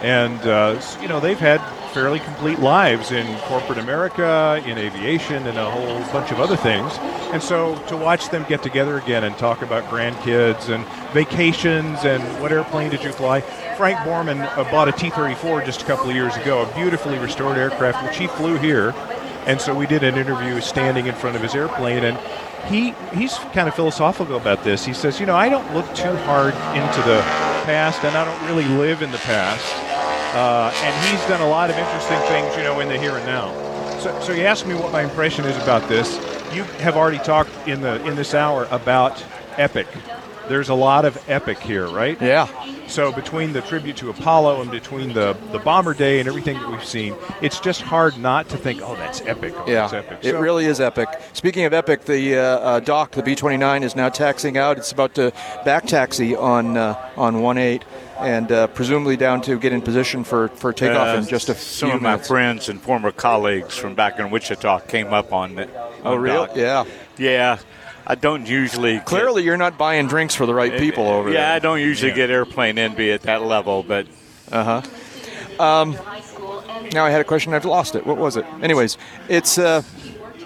[0.00, 1.60] and uh, you know they've had
[1.92, 6.92] fairly complete lives in corporate America, in aviation, and a whole bunch of other things.
[7.32, 12.22] And so to watch them get together again and talk about grandkids and vacations and
[12.40, 13.40] what airplane did you fly?
[13.76, 17.58] Frank Borman uh, bought a T-34 just a couple of years ago, a beautifully restored
[17.58, 18.94] aircraft which he flew here.
[19.46, 22.16] And so we did an interview standing in front of his airplane, and
[22.66, 24.84] he he's kind of philosophical about this.
[24.84, 27.20] He says, you know, I don't look too hard into the
[27.64, 30.01] past, and I don't really live in the past.
[30.34, 33.26] Uh, and he's done a lot of interesting things, you know, in the here and
[33.26, 33.52] now.
[34.00, 36.16] So, so you asked me what my impression is about this.
[36.54, 39.22] You have already talked in the in this hour about
[39.58, 39.86] Epic.
[40.48, 42.20] There's a lot of Epic here, right?
[42.20, 42.48] Yeah.
[42.88, 46.68] So between the tribute to Apollo and between the the bomber day and everything that
[46.70, 49.54] we've seen, it's just hard not to think, oh, that's epic.
[49.56, 50.18] Oh, Yeah, that's epic.
[50.22, 51.08] it So- really is epic.
[51.32, 54.76] Speaking of epic, the uh, uh, Doc, the B-29, is now taxiing out.
[54.76, 55.32] It's about to
[55.64, 57.82] back taxi on uh, on 1-8
[58.20, 61.54] and uh, presumably down to get in position for, for takeoff Uh, in just a
[61.54, 65.58] some few of my friends and former colleagues from back in Wichita came up on
[65.58, 65.70] it.
[66.04, 66.46] Oh, on really?
[66.48, 66.56] Doc.
[66.56, 66.84] Yeah.
[67.16, 67.58] Yeah.
[68.06, 68.94] I don't usually.
[68.94, 71.48] get- Clearly, you're not buying drinks for the right people over yeah, there.
[71.50, 72.16] Yeah, I don't usually Yeah.
[72.16, 74.06] get airplane envy at that level, but
[74.50, 74.82] Uh
[75.58, 75.62] huh.
[75.64, 75.96] Um,
[76.92, 77.54] now I had a question.
[77.54, 78.06] I've lost it.
[78.06, 78.44] What was it?
[78.62, 78.98] Anyways,
[79.28, 79.82] it's uh,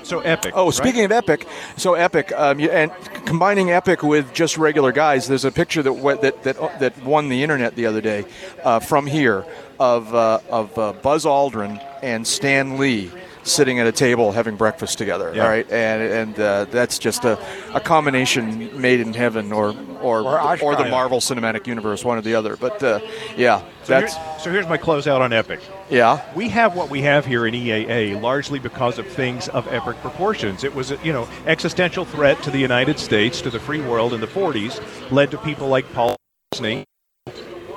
[0.03, 0.53] so epic.
[0.55, 0.75] Oh, right?
[0.75, 1.47] speaking of epic,
[1.77, 2.93] so epic, um, and
[3.25, 5.27] combining epic with just regular guys.
[5.27, 8.25] There's a picture that went, that that that won the internet the other day
[8.63, 9.45] uh, from here
[9.81, 13.11] of uh, of uh, Buzz Aldrin and Stan Lee
[13.47, 15.33] sitting at a table having breakfast together.
[15.35, 15.43] Yeah.
[15.45, 17.39] All right, and and uh, that's just a,
[17.75, 20.85] a combination made in heaven, or or Or or, the.
[20.87, 22.57] Marvel Cinematic Universe, one or the other.
[22.57, 23.01] But uh,
[23.37, 25.61] yeah, So, that's here- so here's my closeout on Epic.
[25.91, 26.21] yeah.
[26.35, 30.65] We have what we have here in EAA largely because of things of epic proportions.
[30.65, 34.13] It was, a, you know, existential threat to the United States, to the free world
[34.13, 34.81] in the 40s,
[35.11, 36.15] led to people like Paul
[36.55, 36.85] Poberezny.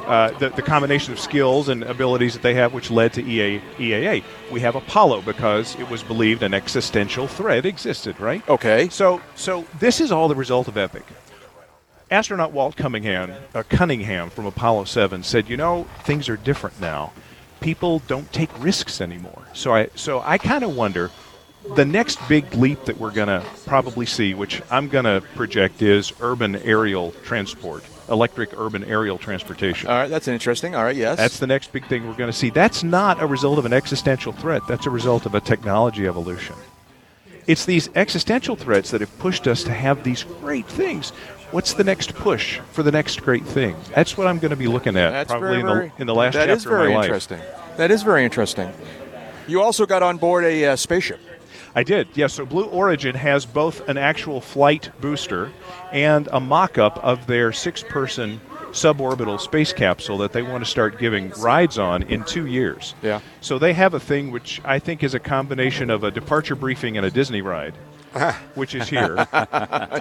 [0.10, 3.62] Uh, the, the combination of skills and abilities that they have, which led to EA,
[3.78, 4.24] EAA.
[4.52, 8.42] We have Apollo because it was believed an existential threat existed, right?
[8.50, 8.90] Okay.
[8.90, 11.06] So, so this is all the result of Epic.
[12.10, 17.12] Astronaut Walt Cunningham, uh, Cunningham from Apollo 7 said, "You know, things are different now.
[17.62, 21.12] People don't take risks anymore." So I so I kind of wonder
[21.76, 25.84] the next big leap that we're going to probably see, which I'm going to project
[25.84, 29.90] is urban aerial transport, electric urban aerial transportation.
[29.90, 30.76] All right, that's interesting.
[30.76, 31.18] All right, yes.
[31.18, 32.50] That's the next big thing we're going to see.
[32.50, 34.62] That's not a result of an existential threat.
[34.68, 36.56] That's a result of a technology evolution.
[37.48, 41.10] It's these existential threats that have pushed us to have these great things.
[41.52, 43.76] What's the next push for the next great thing?
[43.96, 46.08] That's what I'm going to be looking at That's probably very, in the very, in
[46.08, 47.06] the last That chapter is very of my life.
[47.06, 47.40] interesting.
[47.78, 48.72] That is very interesting.
[49.48, 51.20] You also got on board a uh, spaceship.
[51.80, 52.34] I did, yes.
[52.34, 55.50] So Blue Origin has both an actual flight booster
[55.94, 60.70] and a mock up of their six person suborbital space capsule that they want to
[60.70, 62.96] start giving rides on in two years.
[63.02, 63.22] Yeah.
[63.40, 66.98] So they have a thing which I think is a combination of a departure briefing
[66.98, 67.74] and a Disney ride,
[68.56, 69.16] which is here.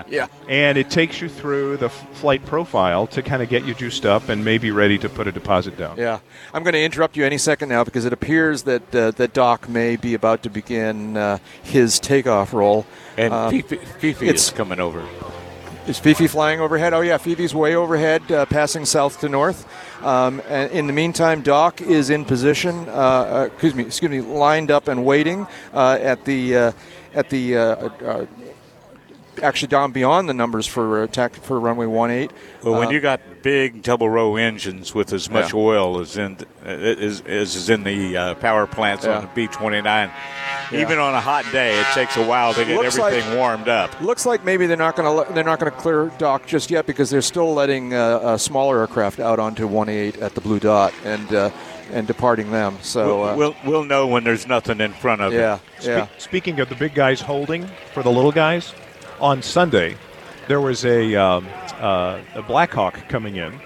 [0.08, 0.26] yeah.
[0.48, 4.06] And it takes you through the f- flight profile to kind of get you juiced
[4.06, 5.96] up and maybe ready to put a deposit down.
[5.96, 6.20] Yeah,
[6.54, 9.68] I'm going to interrupt you any second now because it appears that uh, that Doc
[9.68, 12.86] may be about to begin uh, his takeoff roll.
[13.16, 15.04] And Um, Fifi, Fifi it's- is coming over.
[15.88, 16.92] Is Fifi flying overhead?
[16.92, 19.66] Oh yeah, Fifi's way overhead, uh, passing south to north.
[20.04, 22.86] Um, and in the meantime, Doc is in position.
[22.90, 26.72] Uh, uh, excuse me, excuse me, lined up and waiting uh, at the uh,
[27.14, 27.56] at the.
[29.38, 32.30] Uh, uh, Actually, down beyond the numbers for attack for runway one eight.
[32.62, 35.60] Well, when Uh, you got big double row engines with as much Yeah.
[35.60, 39.16] oil as in as, as is in the uh, power plants Yeah.
[39.16, 40.10] on the B twenty nine,
[40.72, 40.80] Yeah.
[40.80, 43.68] even on a hot day, it takes a while to get Looks like- everything warmed
[43.68, 43.90] up.
[44.00, 46.86] Looks like maybe they're not going to they're not going to clear Doc just yet
[46.86, 50.92] because they're still letting uh, uh, smaller aircraft out onto 188 at the Blue Dot
[51.04, 51.50] and uh,
[51.92, 52.76] and departing them.
[52.82, 55.86] So we'll, uh, we'll we'll know when there's nothing in front of yeah, it.
[55.86, 56.06] yeah.
[56.18, 58.74] Spe- Speaking of the big guys holding for the little guys,
[59.20, 59.96] on Sunday
[60.48, 63.60] there was a, um, uh, a Black Hawk coming in.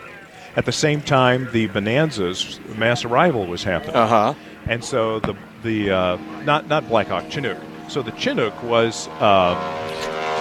[0.57, 3.97] At the same time, the Bonanza's mass arrival was happening.
[3.97, 4.35] Uh huh.
[4.67, 7.59] And so the the uh, not not Black Hawk Chinook.
[7.89, 9.57] So the Chinook was um,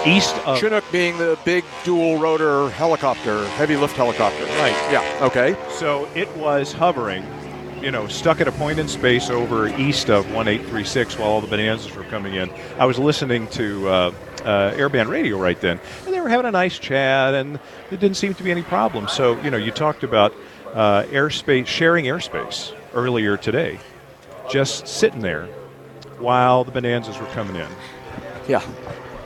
[0.06, 4.44] east of Chinook being the big dual rotor helicopter, heavy lift helicopter.
[4.44, 4.76] Right.
[4.92, 5.18] Yeah.
[5.22, 5.56] Okay.
[5.70, 7.24] So it was hovering,
[7.80, 11.46] you know, stuck at a point in space over east of 1836 while all the
[11.46, 12.50] bonanzas were coming in.
[12.78, 16.50] I was listening to uh, uh, airband radio right then, and they were having a
[16.50, 17.56] nice chat, and
[17.90, 19.08] there didn't seem to be any problem.
[19.08, 20.32] So, you know, you talked about
[20.74, 23.78] uh, airspace, sharing airspace earlier today,
[24.50, 25.46] just sitting there
[26.18, 27.68] while the bonanzas were coming in,
[28.48, 28.62] Yeah.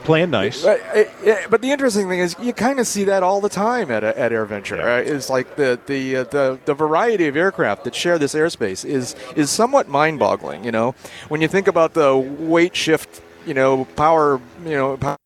[0.03, 0.63] playing nice.
[0.63, 3.91] But, uh, but the interesting thing is, you kind of see that all the time
[3.91, 4.79] at, at AirVenture.
[4.79, 8.85] Uh, it's like the the, uh, the the variety of aircraft that share this airspace
[8.85, 10.63] is is somewhat mind-boggling.
[10.63, 10.95] You know,
[11.27, 15.17] when you think about the weight shift, you know, power, you know, power,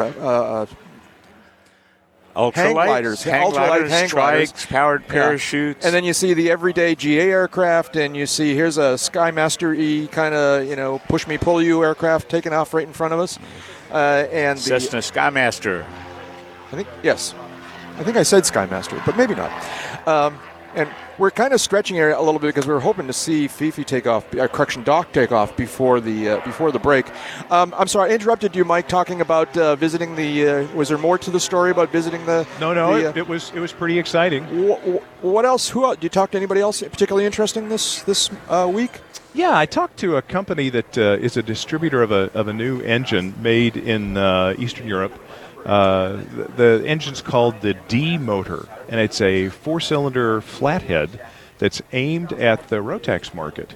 [0.00, 0.66] uh, uh,
[2.34, 4.52] Ultralights, hang gliders, hang gliders, hang gliders.
[4.52, 5.12] trikes, powered Yeah.
[5.12, 5.84] parachutes.
[5.86, 10.06] And then you see the everyday GA aircraft, and you see here's a Skymaster E
[10.08, 13.20] kind of you know push me pull you aircraft taking off right in front of
[13.20, 13.38] us,
[13.90, 15.84] uh, and the, Cessna Skymaster.
[16.72, 17.34] I think yes,
[17.98, 19.50] I think I said Skymaster, but maybe not.
[20.06, 20.38] Um,
[20.76, 23.48] and we're kind of stretching it a little bit because we were hoping to see
[23.48, 27.06] Fifi take off, uh, correction, Doc take off before the uh, before the break.
[27.50, 30.48] Um, I'm sorry, I interrupted you, Mike, talking about uh, visiting the.
[30.48, 32.46] Uh, was there more to the story about visiting the?
[32.60, 34.68] No, no, the, it, it was it was pretty exciting.
[34.68, 35.68] What, what else?
[35.70, 35.96] Who else?
[35.96, 39.00] Did you talk to anybody else particularly interesting this this uh, week?
[39.36, 42.54] Yeah, I talked to a company that uh, is a distributor of a, of a
[42.54, 45.12] new engine made in uh, Eastern Europe.
[45.66, 51.20] Uh, the, the engine's called the D motor, and it's a four cylinder flathead
[51.58, 53.74] that's aimed at the Rotax market.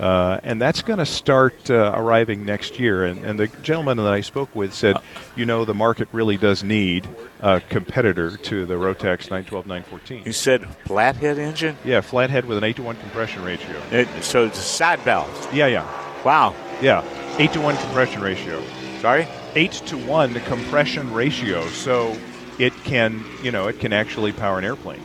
[0.00, 3.06] Uh, and that's going to start uh, arriving next year.
[3.06, 4.96] And, and the gentleman that I spoke with said,
[5.36, 7.08] you know, the market really does need
[7.40, 10.22] a competitor to the Rotax 912 914.
[10.26, 11.78] You said flathead engine?
[11.82, 13.80] Yeah, flathead with an 8 to 1 compression ratio.
[13.90, 15.48] It, so it's a side valve.
[15.54, 16.22] Yeah, yeah.
[16.24, 16.54] Wow.
[16.82, 17.02] Yeah,
[17.38, 18.62] eight to one compression ratio.
[19.00, 19.26] Sorry,
[19.56, 22.16] eight to one compression ratio, so
[22.58, 25.02] it can, you know, it can actually power an airplane.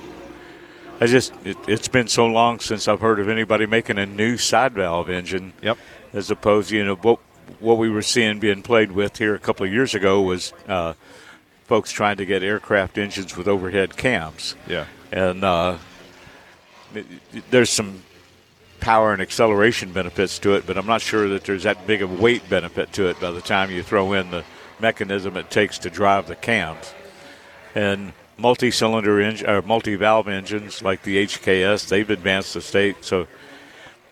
[0.99, 4.37] I just it, it's been so long since I've heard of anybody making a new
[4.37, 5.53] side valve engine.
[5.63, 5.77] Yep.
[6.13, 7.19] As opposed, you know, what
[7.59, 10.93] what we were seeing being played with here a couple of years ago was uh,
[11.65, 14.55] folks trying to get aircraft engines with overhead cams.
[14.67, 14.85] Yeah.
[15.11, 15.77] And uh,
[16.93, 18.03] it- it- there's some
[18.81, 22.11] power and acceleration benefits to it, but I'm not sure that there's that big of
[22.11, 24.43] a weight benefit to it by the time you throw in the
[24.79, 26.93] mechanism it takes to drive the cams.
[27.73, 33.05] And multi-cylinder engine or multi-valve engines like the HKS, they've advanced the state.
[33.05, 33.27] So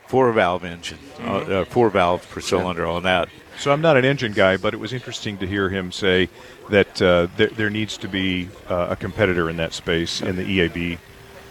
[0.08, 3.30] four valve engine, uh, uh, four valves per cylinder on that.
[3.60, 6.30] So I'm not an engine guy, but it was interesting to hear him say
[6.70, 10.44] that uh, there, there needs to be uh, a competitor in that space in the
[10.44, 10.98] EAB,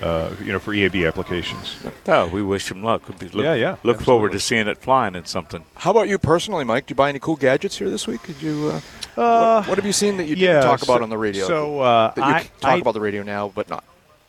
[0.02, 1.76] uh, you know, for EAB applications.
[2.06, 3.02] Oh, we wish him luck.
[3.08, 5.64] Look, Yeah, yeah, Look forward to seeing it flying in something.
[5.74, 6.86] How about you personally, Mike?
[6.86, 8.22] Do you buy any cool gadgets here this week?
[8.26, 8.70] Did you?
[8.72, 8.80] Uh,
[9.20, 11.44] Uh, what, what have you seen that you yeah, didn't talk about on the radio?
[11.46, 13.82] so, uh, that you I- c- talk I- about the radio now, but not.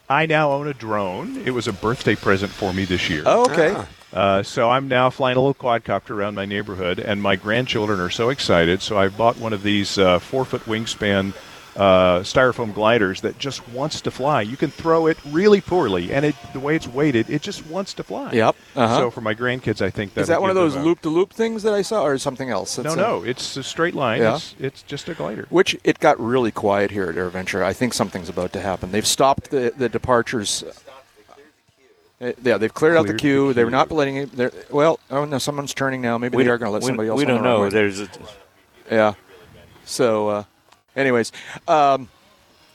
[0.10, 1.44] I now own a drone.
[1.46, 3.22] It was a birthday present for me this year.
[3.28, 3.78] Oh, okay.
[4.12, 8.10] Uh, so I'm now flying a little quadcopter around my neighborhood, and my grandchildren are
[8.10, 8.82] so excited.
[8.82, 11.34] So I bought one of these uh, four foot wingspan
[11.76, 14.42] uh, styrofoam gliders that just wants to fly.
[14.42, 17.94] You can throw it really poorly, and it the way it's weighted, it just wants
[17.96, 18.32] to fly.
[18.34, 18.56] Yep.
[18.76, 18.98] Uh-huh.
[18.98, 21.32] So for my grandkids, I think that Is that one of those loop to loop
[21.32, 22.78] things that I saw, or something else?
[22.78, 24.22] No, It's, no, uh, it's a straight line.
[24.22, 24.36] Yeah.
[24.36, 25.46] It's, it's just a glider.
[25.50, 27.64] Which it got really quiet here at AirVenture.
[27.64, 28.92] I think something's about to happen.
[28.92, 30.64] They've stopped the, the departures.
[32.22, 33.54] Uh, Yeah, they've cleared, out the Cleared the queue.
[33.54, 34.32] They're not letting it.
[34.36, 36.18] They're, well, oh no, someone's turning now.
[36.18, 37.18] Maybe We they are going to let we- somebody else.
[37.18, 37.62] we don't know.
[37.62, 37.70] runway.
[37.70, 38.10] There's a-
[38.92, 39.14] yeah.
[39.86, 40.44] So, uh,
[41.00, 41.32] anyways,
[41.68, 42.10] um,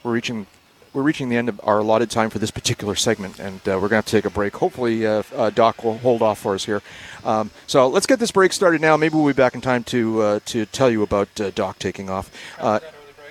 [0.03, 0.47] we're reaching
[0.95, 3.79] we're reaching the end of our allotted time for this particular segment, and uh, we're
[3.79, 4.55] going to have to take a break.
[4.55, 6.81] Hopefully, uh, uh, Doc will hold off for us here.
[7.25, 8.95] Um, so let's get this break started now.
[8.95, 12.09] Maybe we'll be back in time to uh, to tell you about uh, Doc taking
[12.09, 12.31] off.
[12.57, 12.79] Uh,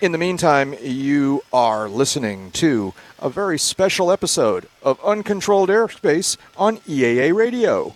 [0.03, 6.77] in the meantime, you are listening to a very special episode of Uncontrolled Airspace on
[6.79, 7.95] EAA Radio.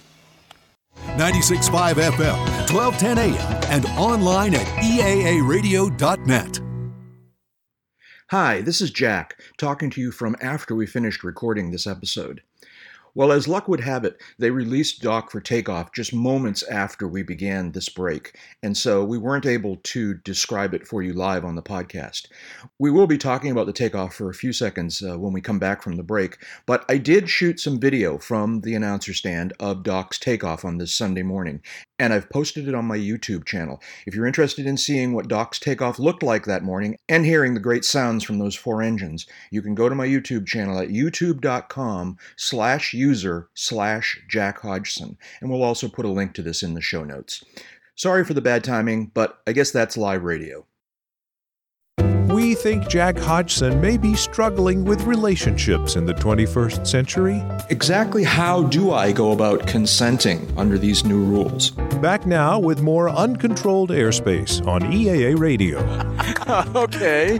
[1.17, 2.39] 96.5 FM,
[2.73, 6.68] 1210 AM, and online at eaaradio.net.
[8.31, 12.43] Hi, this is Jack, talking to you from after we finished recording this episode.
[13.15, 17.23] Well, as luck would have it, they released Doc for takeoff just moments after we
[17.23, 21.55] began this break, and so we weren't able to describe it for you live on
[21.55, 22.27] the podcast.
[22.79, 25.59] We will be talking about the takeoff for a few seconds uh, when we come
[25.59, 29.83] back from the break, but I did shoot some video from the announcer stand of
[29.83, 31.63] Doc's takeoff on this Sunday morning,
[31.99, 33.81] and I've posted it on my YouTube channel.
[34.07, 37.61] If you're interested in seeing what Doc's takeoff looked like that morning and hearing the
[37.61, 42.19] great sounds from those four engines, you can go to my YouTube channel at youtube.com
[42.37, 46.81] slash user slash Jack Hodgson, and we'll also put a link to this in the
[46.81, 47.45] show notes.
[47.97, 50.68] Sorry for the bad timing, but I guess that's live radio.
[52.59, 57.41] Think Jack Hodgson may be struggling with relationships in the 21st century.
[57.71, 61.71] Exactly how do I go about consenting under these new rules?
[62.03, 65.79] Back now with more uncontrolled airspace on EAA Radio.
[66.75, 67.39] okay.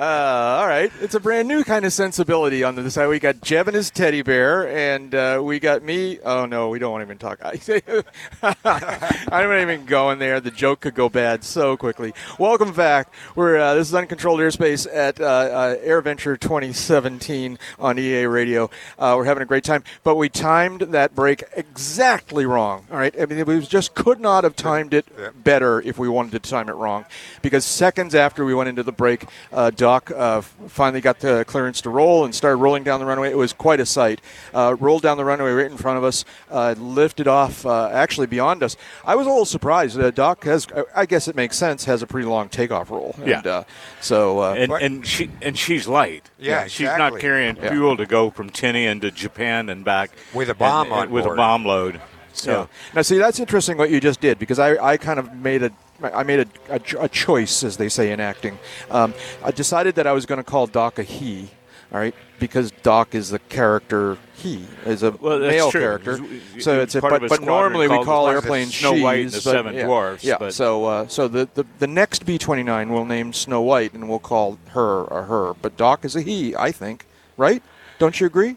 [0.00, 3.06] Uh, all right, it's a brand new kind of sensibility on the side.
[3.08, 6.18] We got Jev and his teddy bear, and uh, we got me.
[6.20, 7.38] Oh no, we don't want to even talk.
[8.64, 10.40] I'm not even going there.
[10.40, 12.12] The joke could go bad so quickly.
[12.38, 13.12] Welcome back.
[13.34, 18.70] We're uh, this is uncontrolled airspace at uh, uh, AirVenture 2017 on EA Radio.
[18.98, 22.86] Uh, we're having a great time, but we timed that break exactly wrong.
[22.90, 25.06] All right, I mean we just could not have timed it
[25.44, 27.04] better if we wanted to time it wrong,
[27.42, 31.80] because seconds after we went into the break, uh, Doc uh, finally got the clearance
[31.82, 33.30] to roll and started rolling down the runway.
[33.30, 34.20] It was quite a sight.
[34.52, 38.26] Uh, rolled down the runway right in front of us, uh, lifted off uh, actually
[38.26, 38.76] beyond us.
[39.04, 39.98] I was a little surprised.
[39.98, 43.14] Uh, Doc has, I guess it makes sense, has a pretty long takeoff roll.
[43.24, 43.38] Yeah.
[43.38, 43.64] And, uh,
[44.00, 46.28] so uh, and, and she and she's light.
[46.38, 47.70] Yeah, she's not carrying Yeah.
[47.70, 51.12] fuel to go from Tinian to Japan and back With a bomb and- on and
[51.12, 52.00] with a bomb load.
[52.32, 52.66] So Yeah.
[52.94, 55.72] Now, see, that's interesting what you just did because I, I kind of made a
[56.02, 58.58] I made a, a, a choice, as they say in acting.
[58.90, 59.12] Um,
[59.44, 61.50] I decided that I was going to call Doc a he,
[61.92, 65.80] all right, because Doc is the character he is a Well, male true.
[65.80, 66.16] character.
[66.18, 69.44] He's- So it's a, but, but normally we call airplanes Snow White and the she's,
[69.44, 69.84] but- Seven yeah.
[69.86, 70.36] Dwarfs, Yeah.
[70.38, 73.92] but- So uh, so the, the the next B twenty nine we'll name Snow White
[73.92, 77.62] and we'll call her a her, but Doc is a he, I think, right?
[77.98, 78.56] Don't you agree?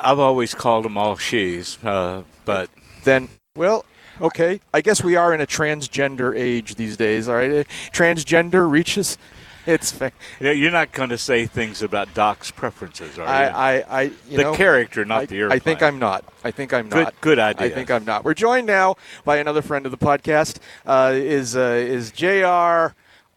[0.00, 2.68] I've always called them all she's, uh, but
[3.04, 3.84] then well
[4.20, 8.68] okay i guess we are in a transgender age these days all right Uh, transgender
[8.70, 9.18] reaches
[9.72, 13.26] it's fa- you know, you're not going to say things about Doc's preferences, are you?
[13.28, 13.46] I,
[13.78, 15.56] I, I you the know, character, not I, the airplane.
[15.56, 16.24] I think I'm not.
[16.44, 17.20] I think I'm Good- not.
[17.20, 17.66] good idea.
[17.66, 18.24] I think I'm not.
[18.24, 20.58] We're joined now by another friend of the podcast.
[20.84, 22.94] Uh, is uh, is Jr.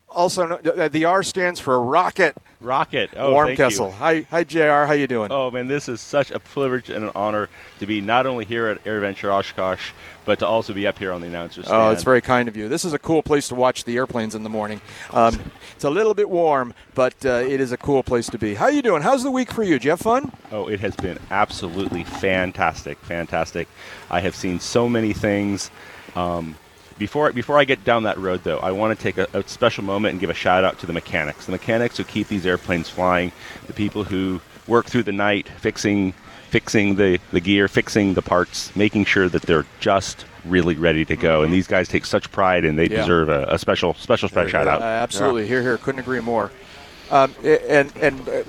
[0.09, 2.35] Also, no- the R stands for Rocket.
[2.61, 3.11] Rocket.
[3.15, 3.87] Oh, Warm thank Kessel.
[3.87, 3.93] you.
[3.93, 4.85] Hi, hi, Jr.
[4.85, 5.31] How you doing?
[5.31, 7.47] Oh man, this is such a privilege and an honor
[7.79, 9.91] to be not only here at AirVenture Oshkosh,
[10.25, 11.81] but to also be up here on the announcers stand.
[11.81, 12.67] Oh, it's very kind of you.
[12.67, 14.81] This is a cool place to watch the airplanes in the morning.
[15.11, 15.39] Um,
[15.73, 18.55] it's a little bit warm, but uh, it is a cool place to be.
[18.55, 19.01] How you doing?
[19.03, 19.75] How's the week for you?
[19.75, 20.31] Did you have fun?
[20.51, 23.69] Oh, it has been absolutely fantastic, fantastic.
[24.09, 25.71] I have seen so many things.
[26.13, 26.57] Um,
[26.99, 29.83] before before I get down that road, though, I want to take a, a special
[29.83, 32.89] moment and give a shout out to the mechanics, the mechanics who keep these airplanes
[32.89, 33.31] flying,
[33.67, 36.13] the people who work through the night fixing
[36.49, 41.15] fixing the, the gear, fixing the parts, making sure that they're just really ready to
[41.15, 41.43] go.
[41.43, 43.01] And these guys take such pride, and they Yeah.
[43.01, 44.81] deserve a, a special special shout out.
[44.81, 45.47] Uh, absolutely.
[45.47, 45.77] Here, here.
[45.77, 46.51] Couldn't agree more.
[47.11, 48.43] Um, and and uh,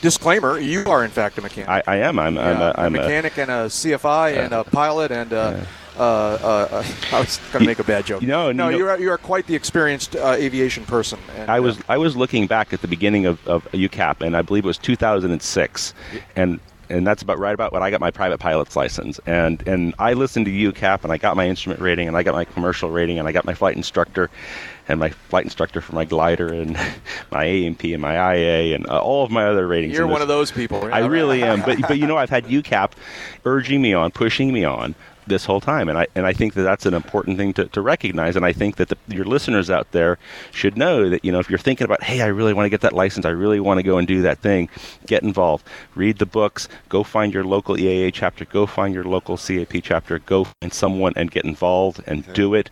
[0.00, 1.68] disclaimer: you are in fact a mechanic.
[1.68, 2.18] I, I am.
[2.18, 2.38] I'm.
[2.38, 5.32] I'm, a, I'm a mechanic and a CFI and a pilot and.
[5.32, 5.60] Uh,
[5.96, 8.22] uh, uh, uh, I was going to make a bad joke.
[8.32, 11.18] No, no, you are you are quite the experienced uh, aviation person.
[11.36, 14.42] And, I was I was looking back at the beginning of, of UCAP, and I
[14.42, 15.94] believe it was 2006,
[16.36, 19.20] and and that's about right about when I got my private pilot's license.
[19.26, 22.34] And and I listened to UCAP, and I got my instrument rating, and I got
[22.34, 24.30] my commercial rating, and I got my flight instructor,
[24.88, 26.78] and my flight instructor for my glider, and
[27.30, 29.94] my AMP, and my IA, and uh, all of my other ratings.
[29.94, 30.88] You're one of those people.
[30.92, 31.62] I really am.
[31.62, 32.92] But but you know, I've had UCAP
[33.44, 34.94] urging me on, pushing me on
[35.26, 37.80] this whole time, and I and I think that that's an important thing to, to
[37.80, 38.36] recognize.
[38.36, 40.18] And I think that the, your listeners out there
[40.50, 42.80] should know that you know if you're thinking about, hey, I really want to get
[42.82, 44.68] that license, I really want to go and do that thing,
[45.06, 49.36] get involved, read the books, go find your local EAA chapter, go find your local
[49.36, 52.70] CAP chapter, go find someone and get involved and do it.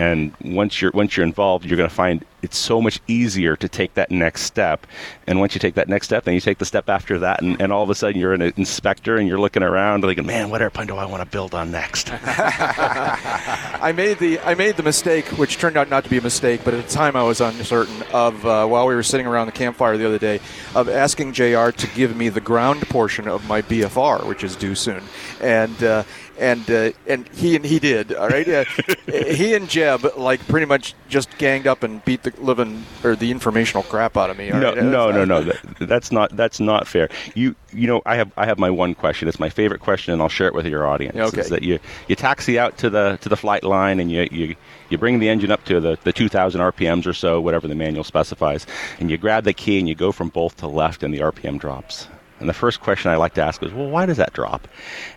[0.00, 3.68] And once you're once you're involved, you're going to find it's so much easier to
[3.68, 4.86] take that next step.
[5.26, 7.60] And once you take that next step, then you take the step after that, and,
[7.60, 10.62] and all of a sudden you're an inspector and you're looking around thinking, man, what
[10.62, 12.10] airplane do I want to build on next?
[12.22, 16.62] I made the I made the mistake, which turned out not to be a mistake,
[16.64, 19.52] but at the time I was uncertain of uh, while we were sitting around the
[19.52, 20.40] campfire the other day
[20.74, 21.72] of asking Jr.
[21.72, 25.02] to give me the ground portion of my BFR, which is due soon,
[25.42, 25.84] and.
[25.84, 26.04] Uh,
[26.40, 28.48] and uh, and he and he did all right.
[28.48, 28.64] Uh,
[29.06, 33.30] he and Jeb like pretty much just ganged up and beat the living or the
[33.30, 34.48] informational crap out of me.
[34.48, 34.82] no, right?
[34.82, 35.42] no, no, no.
[35.44, 37.10] That, that's not that's not fair.
[37.34, 39.28] You you know, I have I have my one question.
[39.28, 41.16] It's my favorite question, and I'll share it with your audience.
[41.16, 41.42] Okay.
[41.42, 41.78] Is that you
[42.08, 44.56] you taxi out to the to the flight line, and you you
[44.88, 48.02] you bring the engine up to the, the 2,000 RPMs or so, whatever the manual
[48.02, 48.66] specifies,
[48.98, 51.60] and you grab the key and you go from both to left, and the RPM
[51.60, 52.08] drops.
[52.40, 54.66] And the first question I like to ask is, well, why does that drop?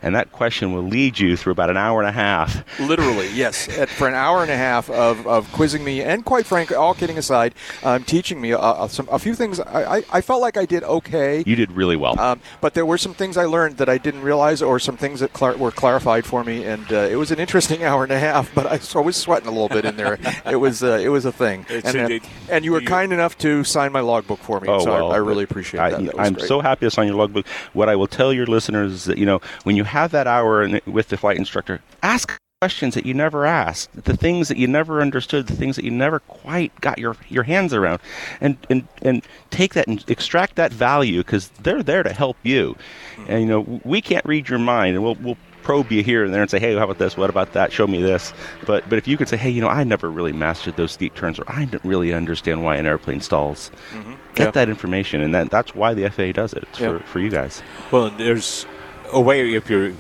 [0.02, 2.64] And that question will lead you through about an hour and a half.
[2.80, 3.70] Literally, yes.
[3.78, 6.94] At, for an hour and a half of, of quizzing me, and quite frankly, all
[6.94, 9.62] kidding aside, um, teaching me uh, uh, some a few things.
[9.62, 11.44] I, I, I felt like I did okay.
[11.46, 12.20] You did really well.
[12.20, 15.22] Um, but there were some things I learned that I didn't realize, or some things
[15.22, 18.20] that clar- were clarified for me, and uh, it was an interesting hour and a
[18.20, 18.54] half.
[18.54, 20.20] But I, so I was sweating a little bit in there.
[20.46, 21.66] it was uh, it was a thing.
[21.70, 22.24] It's and, indeed.
[22.50, 24.68] and you were kind enough to sign my logbook for me.
[24.68, 26.04] Oh, so well, I, I really appreciate I, that.
[26.04, 26.48] that I'm great.
[26.48, 27.48] so happy to sign your logbook.
[27.74, 30.64] What I will tell your listeners is that you know when you have that hour
[30.64, 34.68] in, with the flight instructor, ask questions that you never asked, the things that you
[34.68, 38.00] never understood, the things that you never quite got your your hands around,
[38.42, 42.76] and and and take that and extract that value because they're there to help you.
[43.28, 46.34] And you know we can't read your mind, and we'll we'll probe you here and
[46.34, 47.18] there and say, hey, how about this?
[47.18, 47.72] What about that?
[47.72, 48.34] Show me this.
[48.66, 51.16] But but if you could say, hey, you know, I never really mastered those steep
[51.16, 53.72] turns, or I didn't really understand why an airplane stalls.
[53.92, 54.14] Mm-hmm.
[54.36, 54.52] Get Yeah.
[54.52, 56.64] that information, and that that's why the FAA does it.
[56.70, 56.98] It's Yeah.
[56.98, 57.62] for, for you guys.
[57.92, 58.66] Well, there's
[59.12, 59.94] a way if you're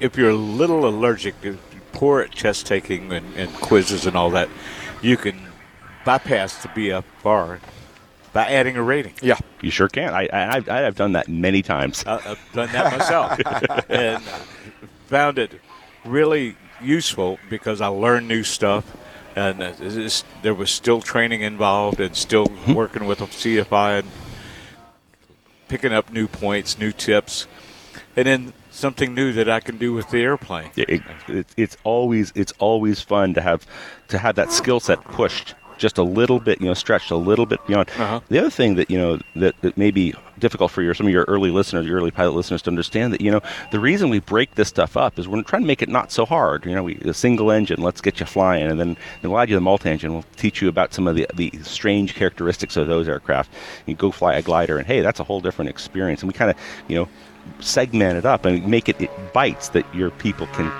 [0.00, 1.56] if you're a little allergic, if you're
[1.92, 4.48] poor at test taking and, and quizzes and all that,
[5.02, 5.40] you can
[6.04, 7.58] bypass the BFR
[8.32, 9.14] by adding a rating.
[9.22, 10.14] Yeah, you sure can.
[10.14, 12.04] I, I I've, I've done that many times.
[12.06, 14.22] I, I've done that myself and
[15.06, 15.52] found it
[16.04, 18.84] really useful because I learned new stuff.
[19.36, 22.74] And uh, it's- there was still training involved, and still Mm-hmm.
[22.74, 24.10] working with CFI and
[25.68, 27.46] picking up new points, new tips,
[28.16, 30.70] and then something new that I can do with the airplane.
[30.76, 33.66] It, it- it's always it's always fun to have
[34.08, 37.46] to have that skill set pushed just a little bit, you know, stretched a little
[37.46, 37.88] bit beyond.
[37.90, 38.20] Uh-huh.
[38.28, 41.12] The other thing that you know that, that may be difficult for your some of
[41.12, 44.20] your early listeners, your early pilot listeners to understand that you know the reason we
[44.20, 46.66] break this stuff up is we're trying to make it not so hard.
[46.66, 49.48] You know, we a single engine, let's get you flying, and then then we'll add
[49.48, 50.12] you the multi-engine.
[50.12, 53.50] We'll teach you about some of the the strange characteristics of those aircraft.
[53.86, 56.22] You go fly a glider, and hey, that's a whole different experience.
[56.22, 56.56] And we kind of
[56.88, 57.08] you know
[57.60, 60.70] segment it up and make it, it bites that your people can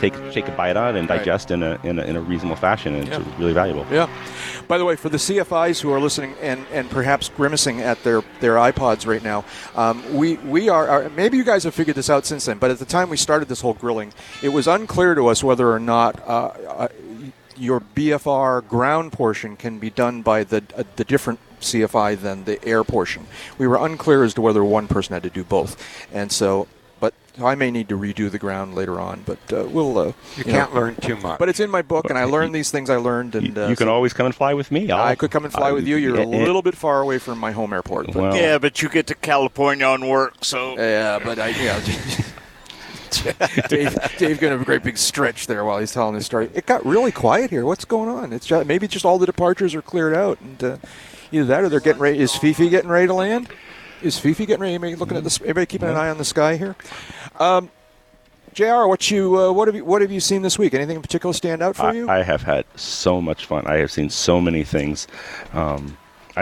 [0.00, 1.18] take take a bite on and Right.
[1.18, 2.94] digest in a, in a in a reasonable fashion.
[2.94, 3.20] And Yeah.
[3.20, 3.86] it's really valuable.
[3.90, 4.08] Yeah.
[4.68, 8.22] By the way, for the CFIs who are listening and, and perhaps grimacing at their,
[8.40, 12.08] their iPods right now, um, we, we are, are, maybe you guys have figured this
[12.08, 14.12] out since then, but at the time we started this whole grilling,
[14.42, 16.88] it was unclear to us whether or not uh, uh,
[17.56, 22.64] your BFR ground portion can be done by the uh, the different CFI than the
[22.64, 23.26] air portion.
[23.58, 25.76] We were unclear as to whether one person had to do both,
[26.12, 26.68] and so.
[27.40, 29.96] But I may need to redo the ground later on, but uh, we'll.
[29.98, 30.52] Uh, You know.
[30.52, 31.38] can't learn too much.
[31.38, 33.34] But it's in my book, and I learned these things I learned.
[33.34, 34.90] And uh, you can so always come and fly with me.
[34.90, 35.96] I'll, I could come and fly I- with you.
[35.96, 36.44] You're a yeah, yeah.
[36.44, 38.06] little bit far away from my home airport.
[38.06, 40.76] But, Well- Yeah, but you get to California on work, so.
[40.78, 41.80] Yeah, but I, yeah.
[43.68, 46.48] Dave, Dave going to have a great big stretch there while he's telling his story.
[46.54, 47.64] It got really quiet here.
[47.64, 48.32] What's going on?
[48.32, 50.76] It's just, maybe just all the departures are cleared out, and uh,
[51.32, 52.18] either that or they're getting ready.
[52.20, 53.48] Is Fifi getting ready to land?
[54.00, 54.74] Is Fifi getting ready?
[54.74, 55.40] Anybody looking at this?
[55.40, 56.76] Everybody keeping an eye on the sky here.
[57.40, 57.70] Um,
[58.52, 58.86] Jr.
[58.86, 60.74] What you uh, what have you what have you seen this week?
[60.74, 62.08] Anything in particular stand out for I, you?
[62.08, 63.66] I have had so much fun.
[63.66, 65.06] I have seen so many things.
[65.52, 65.96] Um,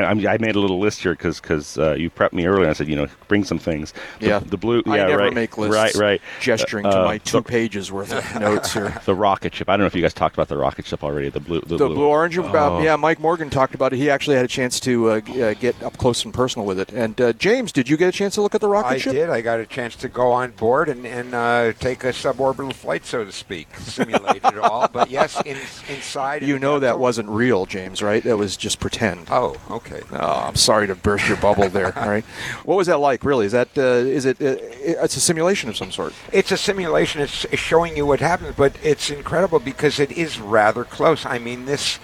[0.04, 2.68] I, I'm- I made a little list here because uh, you prepped me earlier.
[2.68, 3.92] I said, you know, bring some things.
[4.20, 4.38] The, Yeah.
[4.40, 4.82] the blue.
[4.86, 6.20] I Yeah, never right, make lists Right, right.
[6.40, 8.94] gesturing to my two pages worth of notes here.
[9.04, 9.68] The rocket ship.
[9.68, 11.28] I don't know if you guys talked about the rocket ship already.
[11.30, 11.60] The blue.
[11.60, 12.82] The, The blue orange, uh, Oh.
[12.82, 12.96] yeah.
[12.96, 13.96] Mike Morgan talked about it.
[13.96, 16.78] He actually had a chance to uh, g- uh, get up close and personal with
[16.78, 16.92] it.
[16.92, 19.10] And uh, James, did you get a chance to look at the rocket I ship?
[19.12, 19.30] I did.
[19.30, 23.04] I got a chance to go on board and, and uh, take a suborbital flight,
[23.06, 24.88] so to speak, simulated it all.
[24.88, 25.56] But yes, in,
[25.88, 26.42] inside.
[26.42, 28.22] You know that wasn't real, James, right?
[28.22, 29.26] That was just pretend.
[29.30, 29.87] Oh, okay.
[30.12, 31.96] Oh, I'm sorry to burst your bubble there.
[31.98, 32.24] All right.
[32.64, 33.24] What was that like?
[33.24, 33.46] Really?
[33.46, 34.40] Is that uh, is it?
[34.40, 36.12] Uh, it's a simulation of some sort.
[36.32, 37.20] It's a simulation.
[37.20, 41.24] It's it's showing you what happens, but it's incredible because it is rather close.
[41.26, 41.98] I mean, this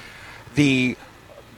[0.55, 0.97] the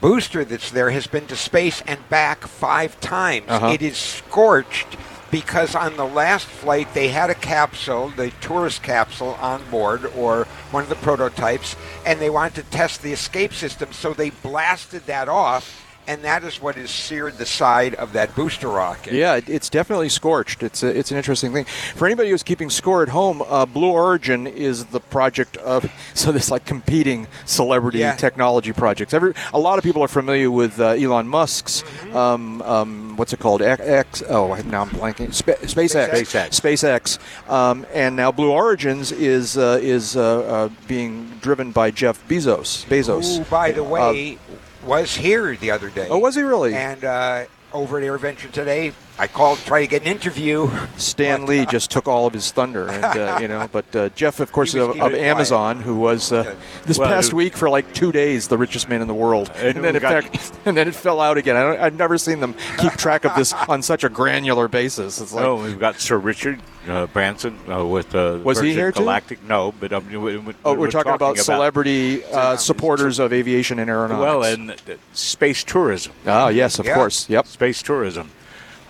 [0.01, 3.47] booster that's there has been to space and back five times.
[3.49, 3.68] Uh-huh.
[3.68, 4.97] It is scorched
[5.31, 10.45] because on the last flight they had a capsule, the tourist capsule on board or
[10.70, 15.07] one of the prototypes, and they wanted to test the escape system, so they blasted
[15.07, 15.86] that off.
[16.09, 19.13] And that is what has seared the side of that booster rocket.
[19.13, 20.63] Yeah, it's definitely scorched.
[20.63, 21.65] It's a, it's an interesting thing.
[21.97, 26.31] For anybody who's keeping score at home, uh, Blue Origin is the project of so
[26.33, 28.15] this like competing celebrity Yeah.
[28.15, 29.15] technology projects.
[29.15, 32.17] Every a lot of people are familiar with uh, Elon Musk's Mm-hmm.
[32.17, 33.63] um, um, what's it called?
[33.63, 35.33] X, X oh now I'm blanking.
[35.35, 36.11] Spa- SpaceX.
[36.11, 36.61] SpaceX.
[36.61, 37.51] SpaceX.
[37.51, 42.85] Um, and now Blue Origins is uh, is uh, uh, being driven by Jeff Bezos.
[42.87, 43.39] Bezos.
[43.39, 44.39] Who, by the Uh, way,
[44.87, 46.09] was here the other day.
[46.09, 46.74] Oh, was he really?
[46.74, 50.70] And uh, over at AirVenture today, I called to try to get an interview.
[50.97, 53.68] Stan Lee just took all of his thunder, and uh, you know.
[53.70, 55.14] But uh, Jeff, of course, was of, of.
[55.14, 58.89] Amazon, who was uh, this Well, past who- week for like two days the richest
[58.89, 61.57] man in the world, and, who then in fact, and then it fell out again.
[61.57, 65.20] I don't, I've never seen them keep track of this on such a granular basis.
[65.20, 68.76] It's like, oh, we've got Sir Richard uh, Branson uh, with uh, Was he Virgin
[68.76, 69.01] here too?
[69.01, 69.43] Galactic.
[69.45, 73.91] No, but um, we, we, oh, we're, talking, about, celebrity uh, supporters of aviation and
[73.91, 74.20] aeronautics.
[74.20, 76.12] Well, and uh, space tourism.
[76.26, 76.95] Oh yes, of Yeah.
[76.95, 77.47] course, yep.
[77.47, 78.30] Space tourism,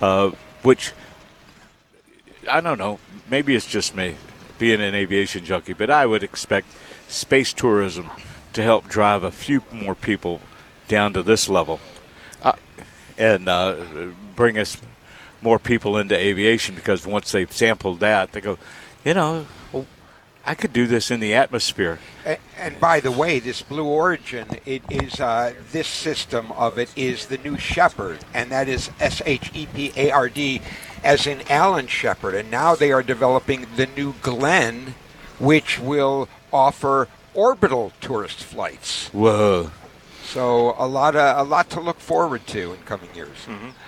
[0.01, 0.31] uh,
[0.63, 0.93] which
[2.51, 2.99] I don't know.
[3.29, 4.17] Maybe it's just me
[4.59, 6.69] being an aviation junkie, but I would expect
[7.09, 8.11] space tourism
[8.53, 10.41] to help drive a few more people
[10.89, 11.81] down to this level,
[12.43, 12.53] uh,
[13.19, 13.77] and uh,
[14.35, 14.77] bring us
[15.43, 16.75] more people into aviation.
[16.75, 18.59] Because once they've sampled that, they go,
[19.05, 19.47] you know,
[20.47, 21.99] I could do this in the atmosphere.
[22.25, 26.89] And, and by the way, this Blue Origin, it is uh, this system of it
[26.97, 30.63] is the new Shepard, and that is S H E P A R D,
[31.03, 32.35] as in Alan Shepard.
[32.37, 34.95] And now they are developing the new Glenn,
[35.41, 39.09] which will offer orbital tourist flights.
[39.09, 39.73] Whoa.
[40.27, 43.37] So a lot of a lot to look forward to in coming years.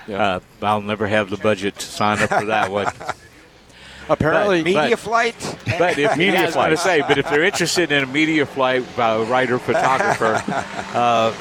[0.08, 2.86] Uh, I'll never have the budget to sign up for that one.
[4.10, 5.58] Apparently, Media but- flight.
[5.78, 8.06] But if Media flight, I was going to say, but if they're interested in a
[8.06, 10.42] media flight uh, writer photographer,
[10.96, 11.34] uh,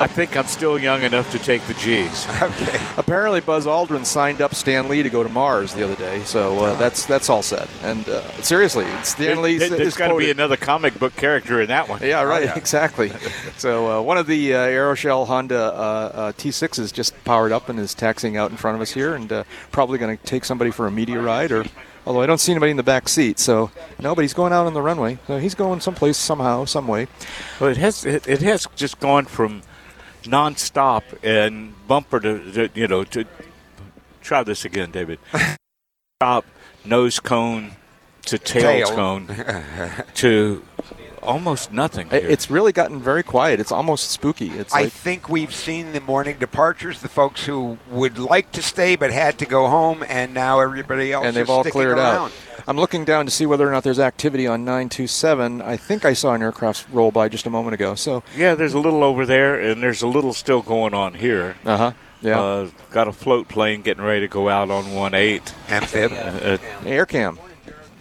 [0.00, 2.26] I think I'm still young enough to take the G's.
[2.38, 2.80] Okay.
[2.96, 6.58] Apparently, Buzz Aldrin signed up Stan Lee to go to Mars the other day, so
[6.60, 7.68] uh, that's that's all set.
[7.82, 11.60] And uh, seriously, Stan Lee There, is has got to be another comic book character
[11.60, 12.00] in that one.
[12.02, 12.44] Yeah, right.
[12.44, 12.56] yeah.
[12.56, 13.12] Exactly.
[13.56, 17.78] so uh, one of the uh, Aeroshell Honda uh, uh, T6s just powered up and
[17.78, 20.70] is taxiing out in front of us here, and uh, probably going to take somebody
[20.70, 21.50] for a media ride.
[21.50, 21.64] Or
[22.06, 23.70] although I don't see anybody in the back seat, so
[24.00, 25.18] no, but he's going out on the runway.
[25.26, 27.08] So he's going someplace somehow, some way.
[27.60, 29.62] Well, it has it, it has just gone from
[30.28, 33.24] nonstop and bumper to, to you know to
[34.20, 35.18] try this again, David.
[36.20, 36.44] Stop
[36.84, 37.72] nose cone
[38.26, 38.96] to tail, Tail.
[38.96, 39.26] cone
[40.14, 40.62] to
[41.28, 42.08] almost nothing.
[42.08, 42.20] Here.
[42.26, 43.60] It's really gotten very quiet.
[43.60, 44.48] It's almost spooky.
[44.50, 48.62] It's I like think we've seen the morning departures, the folks who would like to
[48.62, 51.72] stay but had to go home, and now everybody else and they've is all sticking
[51.80, 52.16] cleared around.
[52.26, 52.32] out.
[52.66, 55.62] I'm looking down to see whether or not there's activity on 927.
[55.62, 57.94] I think I saw an aircraft roll by just a moment ago.
[57.94, 61.56] So, yeah, there's a little over there, and there's a little still going on here.
[61.64, 61.92] uh huh.
[62.20, 62.40] Yeah.
[62.40, 65.54] Uh, got a float plane getting ready to go out on one eight.
[65.68, 66.10] Amphib.
[66.12, 67.38] Uh, Air cam.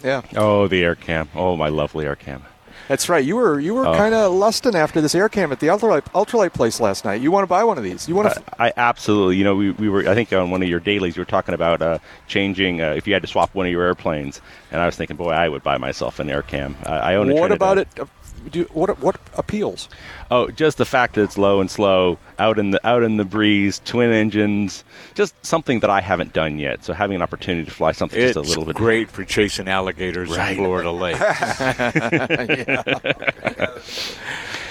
[0.04, 0.24] Yeah.
[0.36, 1.30] Oh, the air cam.
[1.36, 2.44] Oh, my lovely air cam.
[2.88, 3.24] That's right.
[3.24, 3.94] You were you were Oh.
[3.96, 7.22] kind of lusting after this air cam at the ultralight ultralight place last night.
[7.22, 8.08] You want to buy one of these?
[8.08, 8.44] You want to?
[8.60, 9.36] I, I absolutely.
[9.38, 10.08] You know, we, we were.
[10.08, 13.06] I think on one of your dailies, you were talking about uh, changing uh, if
[13.08, 14.40] you had to swap one of your airplanes,
[14.72, 16.76] and I was thinking, boy, I would buy myself an air cam.
[16.86, 17.34] I, I own a.
[17.34, 17.56] what Trinidad.
[17.58, 17.88] about it?
[18.52, 19.90] Do, what what appeals?
[20.32, 23.26] Oh, just the fact that it's low and slow, out in the out in the
[23.26, 24.84] breeze, twin engines,
[25.16, 26.84] just something that I haven't done yet.
[26.86, 29.68] So having an opportunity to fly something It's just a little bit great for chasing
[29.68, 30.52] alligators Right.
[30.58, 31.18] in Florida Lake.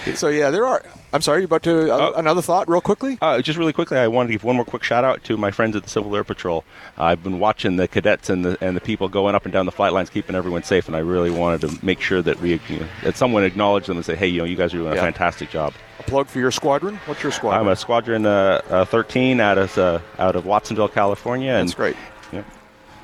[0.14, 0.84] So yeah, there are.
[1.12, 1.40] I'm sorry.
[1.40, 3.16] You about to uh, another thought, real quickly?
[3.22, 5.50] Uh, just really quickly, I wanted to give one more quick shout out to my
[5.50, 6.64] friends at the Civil Air Patrol.
[6.98, 9.72] I've been watching the cadets and the and the people going up and down the
[9.72, 12.80] flight lines, keeping everyone safe, and I really wanted to make sure that we you
[12.80, 14.98] know, that someone acknowledged them and say, hey, you know, you guys are doing Yeah.
[14.98, 15.72] a fantastic job.
[15.98, 16.96] A plug for your squadron.
[17.06, 17.62] What's your squadron?
[17.66, 21.52] I'm a Squadron uh, uh, 13 out of uh, out of Watsonville, California.
[21.52, 21.96] And, That's great.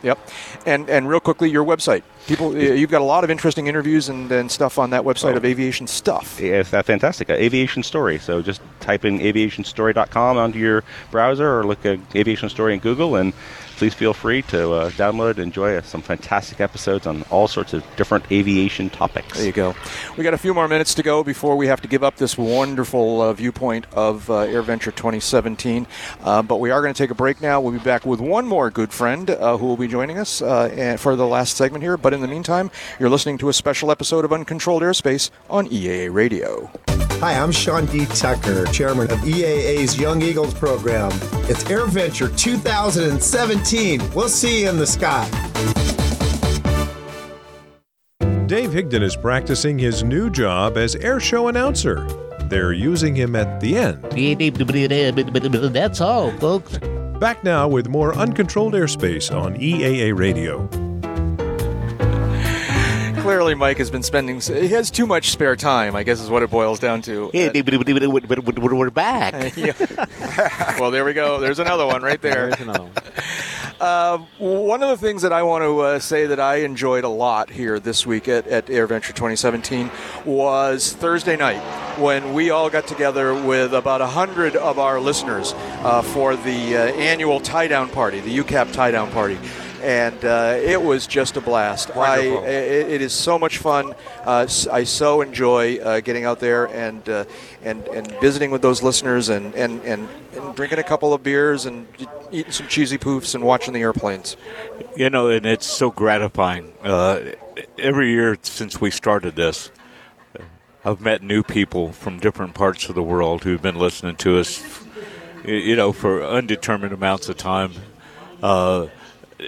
[0.03, 0.18] Yep.
[0.66, 2.03] And and real quickly, your website.
[2.26, 5.34] People, uh, you've got a lot of interesting interviews and, and stuff on that website
[5.34, 5.36] Oh.
[5.38, 6.36] of aviation stuff.
[6.38, 7.30] That fantastic.
[7.30, 8.18] Uh, aviation Story.
[8.18, 13.16] So just type in aviationstory.com onto your browser or look at Aviation Story in Google,
[13.16, 13.32] and
[13.83, 17.72] please feel free to uh, download and enjoy uh, some fantastic episodes on all sorts
[17.72, 19.37] of different aviation topics.
[19.37, 19.74] There you go.
[20.16, 22.39] We got a few more minutes to go before we have to give up this
[22.39, 25.89] wonderful uh, viewpoint of uh, AirVenture 2017.
[26.20, 27.61] Uh, but we are going to take a break now.
[27.61, 30.72] We'll be back with one more good friend uh, who will be joining us uh,
[30.72, 31.97] and for the last segment here.
[31.97, 32.70] But in the meantime,
[33.01, 36.70] you're listening to a special episode of Uncontrolled Airspace on EAA Radio.
[37.22, 38.05] Hi, I'm Sean D.
[38.07, 41.12] Tucker, chairman of EAA's Young Eagles program.
[41.49, 43.72] It's AirVenture 2017.
[44.14, 45.27] We'll see you in the sky.
[48.47, 52.07] Dave Higdon is practicing his new job as air show announcer.
[52.51, 54.05] They're using him at the end.
[55.73, 56.77] That's all, folks.
[57.18, 60.68] Back now with more uncontrolled airspace on EAA Radio.
[63.23, 64.41] Clearly, Mike has been spending.
[64.41, 65.97] He has too much spare time.
[65.97, 67.31] I guess is what it boils down to.
[68.79, 69.33] We're back.
[70.81, 71.39] Well, there we go.
[71.41, 72.49] There's another one right there.
[72.49, 72.93] There's another one.
[73.83, 77.09] Uh, one of the things that I want to uh, say that I enjoyed a
[77.09, 79.91] lot here this week at, at AirVenture 2017
[80.24, 81.59] was Thursday night
[81.99, 86.95] when we all got together with about 100 of our listeners uh, for the uh,
[86.95, 89.37] annual tie down party, the UCAP tie down party.
[89.83, 91.97] And uh, it was just a blast.
[91.97, 93.95] I, it, it is so much fun.
[94.24, 97.24] Uh, I so enjoy uh, getting out there and, uh,
[97.64, 101.66] and and visiting with those listeners and, and, and, and drinking a couple of beers
[101.66, 101.89] and
[102.30, 104.37] eating some cheesy poofs and watching the airplanes.
[104.97, 106.72] You know, and it's so gratifying.
[106.83, 107.33] Uh,
[107.78, 109.70] every year since we started this,
[110.85, 114.62] I've met new people from different parts of the world who've been listening to us,
[115.45, 117.72] you know, for undetermined amounts of time.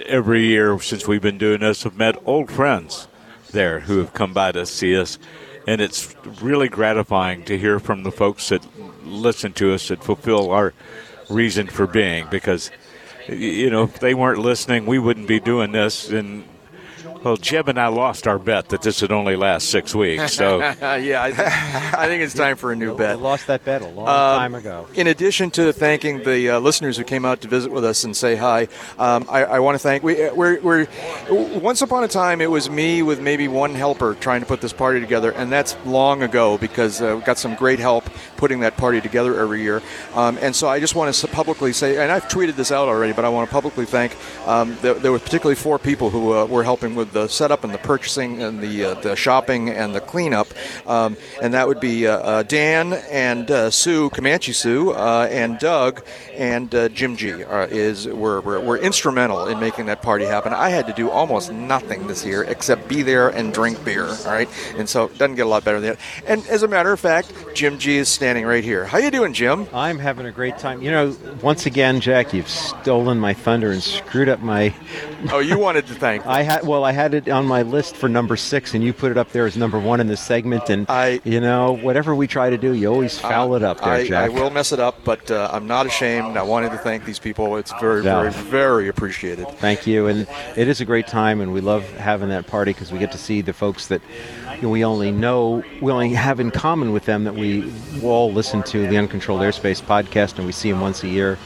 [0.05, 3.07] Every year since we've been doing this, I've met old friends
[3.51, 5.17] there who have come by to see us.
[5.67, 8.65] And it's really gratifying to hear from the folks that
[9.03, 10.73] listen to us that fulfill our
[11.29, 12.69] reason for being because
[13.27, 16.09] you know, if they weren't listening, we wouldn't be doing this.
[16.09, 16.43] And
[17.25, 20.33] well, Jeb and I lost our bet that this would only last six weeks.
[20.33, 23.09] So yeah, I, th- I think it's time for a new bet.
[23.09, 24.87] I lost that bet a long Um, time ago.
[24.93, 28.15] In addition to thanking the uh, listeners who came out to visit with us and
[28.15, 28.67] say hi,
[28.99, 30.03] um, I, I want to thank.
[30.03, 30.87] We, we're, we're
[31.31, 34.71] once upon a time it was me with maybe one helper trying to put this
[34.73, 38.07] party together, and that's long ago because uh, we got some great help
[38.37, 39.81] putting that party together every year.
[40.13, 43.13] Um, and so I just want to publicly say, and I've tweeted this out already,
[43.13, 44.15] but I want to publicly thank.
[44.47, 47.73] Um, there, there were particularly four people who uh, were helping with the setup and
[47.73, 50.47] the purchasing and the uh, the shopping and the cleanup,
[50.85, 55.57] um, and that would be uh, uh, Dan and uh, Sue Comanche Sue uh, and
[55.57, 56.03] Doug
[56.35, 60.53] and uh, Jim G is were, were were instrumental in making that party happen.
[60.53, 64.07] I had to do almost nothing this year except be there and drink beer.
[64.07, 65.99] All right, and so it doesn't get a lot better than that.
[66.27, 68.83] And as a matter of fact, Jim G is standing right here.
[68.83, 69.67] How you doing, Jim?
[69.73, 70.81] I'm having a great time.
[70.81, 74.75] You know, once again, Jack, you've stolen my thunder and screwed up my.
[75.31, 76.25] Oh, you wanted to thank.
[76.35, 79.11] I had well, I had it on my list for number six, and you put
[79.11, 80.69] it up there as number one in this segment.
[80.69, 83.89] And I, you know, whatever we try to do, you always foul it up there,
[83.93, 84.31] I, Jack.
[84.31, 86.37] I will mess it up, but uh, I'm not ashamed.
[86.37, 87.57] I wanted to thank these people.
[87.57, 88.21] It's very, Yeah.
[88.21, 89.47] very, very appreciated.
[89.59, 92.91] Thank you, and it is a great time, and we love having that party because
[92.91, 94.01] we get to see the folks that
[94.61, 97.71] we only know, we only have in common with them that we
[98.03, 101.37] all listen to the Uncontrolled Airspace podcast, and we see them once a year,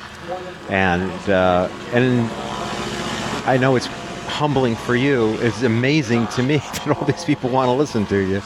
[0.70, 2.30] and uh, and
[3.48, 3.88] I know it's
[4.30, 5.36] humbling for you.
[5.42, 8.42] It's amazing to me that all these people want to listen to you.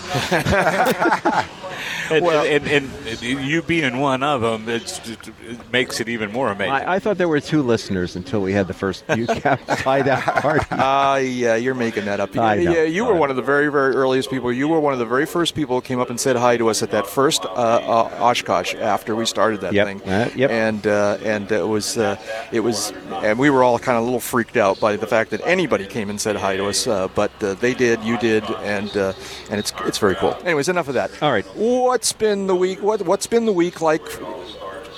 [2.10, 6.50] and, and, and, and you being one of them, it's, it makes it even more
[6.50, 6.74] amazing.
[6.74, 10.66] I, I thought there were two listeners until we had the first UCAP hideout party.
[10.72, 12.38] Uh, yeah, you're making that up.
[12.38, 12.72] I know.
[12.74, 14.52] Yeah, you were one of the very, very earliest people.
[14.52, 16.70] You were one of the very first people who came up and said hi to
[16.70, 19.88] us at that first uh, uh, Oshkosh after we started that Yep.
[19.88, 20.02] thing.
[20.04, 20.52] Uh, yep.
[20.52, 22.18] And uh, and it was uh,
[22.52, 25.32] it was, and we were all kind of a little freaked out by the fact
[25.32, 26.86] that anybody came and said hi to us.
[26.88, 29.14] Uh, but uh, they did, you did, and uh,
[29.50, 30.36] and it's it's very cool.
[30.44, 31.12] Anyways, enough of that.
[31.24, 31.46] All right.
[31.64, 32.82] What's been the week?
[32.82, 34.02] What what's been the week like?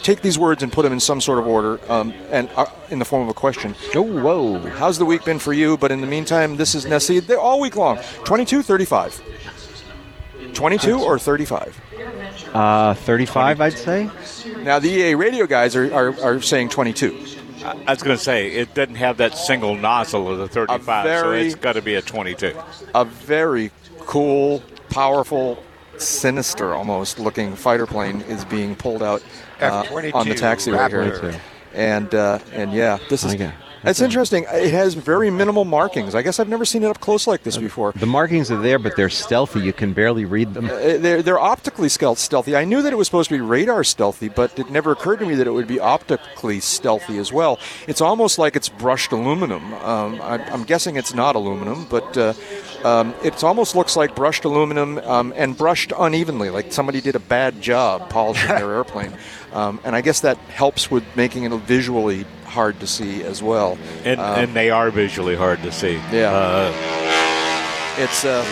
[0.01, 2.97] Take these words and put them in some sort of order, um, and uh, in
[2.97, 3.75] the form of a question.
[3.93, 4.57] Oh, whoa!
[4.71, 5.77] How's the week been for you?
[5.77, 7.19] But in the meantime, this is Nessie.
[7.19, 7.99] They're all week long.
[8.23, 9.21] 22, 35.
[10.55, 11.81] 22 or 35.
[12.51, 14.09] Uh, 35, I'd say.
[14.63, 17.15] Now the EAA radio guys are, are, are saying 22.
[17.63, 21.31] I was going to say it doesn't have that single nozzle of the 35, so
[21.31, 22.57] it's got to be a 22.
[22.95, 25.61] A very cool, powerful,
[25.97, 29.23] sinister almost looking fighter plane is being pulled out
[29.59, 31.41] uh, on the taxiway here.
[31.73, 33.35] And uh, and yeah, this is.
[33.85, 34.45] It's interesting.
[34.51, 36.15] It has very minimal markings.
[36.15, 37.91] I guess I've never seen it up close like this before.
[37.93, 39.59] The markings are there, but they're stealthy.
[39.61, 40.65] You can barely read them.
[40.65, 42.55] Uh, they're, they're optically stealthy.
[42.55, 45.25] I knew that it was supposed to be radar stealthy, but it never occurred to
[45.25, 47.59] me that it would be optically stealthy as well.
[47.87, 49.73] It's almost like it's brushed aluminum.
[49.75, 52.33] Um, I, I'm guessing it's not aluminum, but uh,
[52.83, 57.19] um, it almost looks like brushed aluminum um, and brushed unevenly, like somebody did a
[57.19, 59.11] bad job polishing their airplane.
[59.53, 62.25] Um, and I guess that helps with making it visually
[62.55, 63.77] hard to see as well.
[64.05, 65.95] And, Um, and they are visually hard to see.
[66.11, 66.31] Yeah.
[66.31, 66.71] Uh,
[67.97, 68.43] It's uh,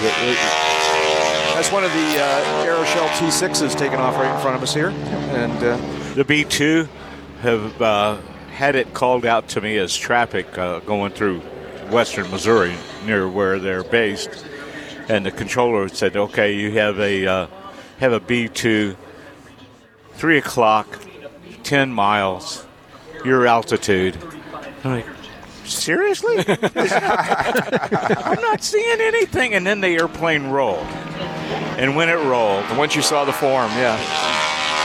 [1.55, 4.89] that's one of the uh, Aeroshell T6s taken off right in front of us here,
[4.89, 5.77] and uh,
[6.15, 6.87] the B2
[7.41, 8.17] have uh,
[8.51, 11.39] had it called out to me as traffic uh, going through
[11.91, 12.73] western Missouri
[13.05, 14.45] near where they're based,
[15.09, 17.47] and the controller said, "Okay, you have a uh,
[17.99, 18.95] have a B2,
[20.13, 20.87] three o'clock,
[21.63, 22.65] ten miles,
[23.25, 24.17] your altitude."
[24.83, 25.05] I'm like,
[25.65, 26.37] seriously?
[26.47, 29.53] I'm not seeing anything.
[29.53, 30.85] And then the airplane rolled,
[31.77, 33.97] and when it rolled, once you saw the form, yeah,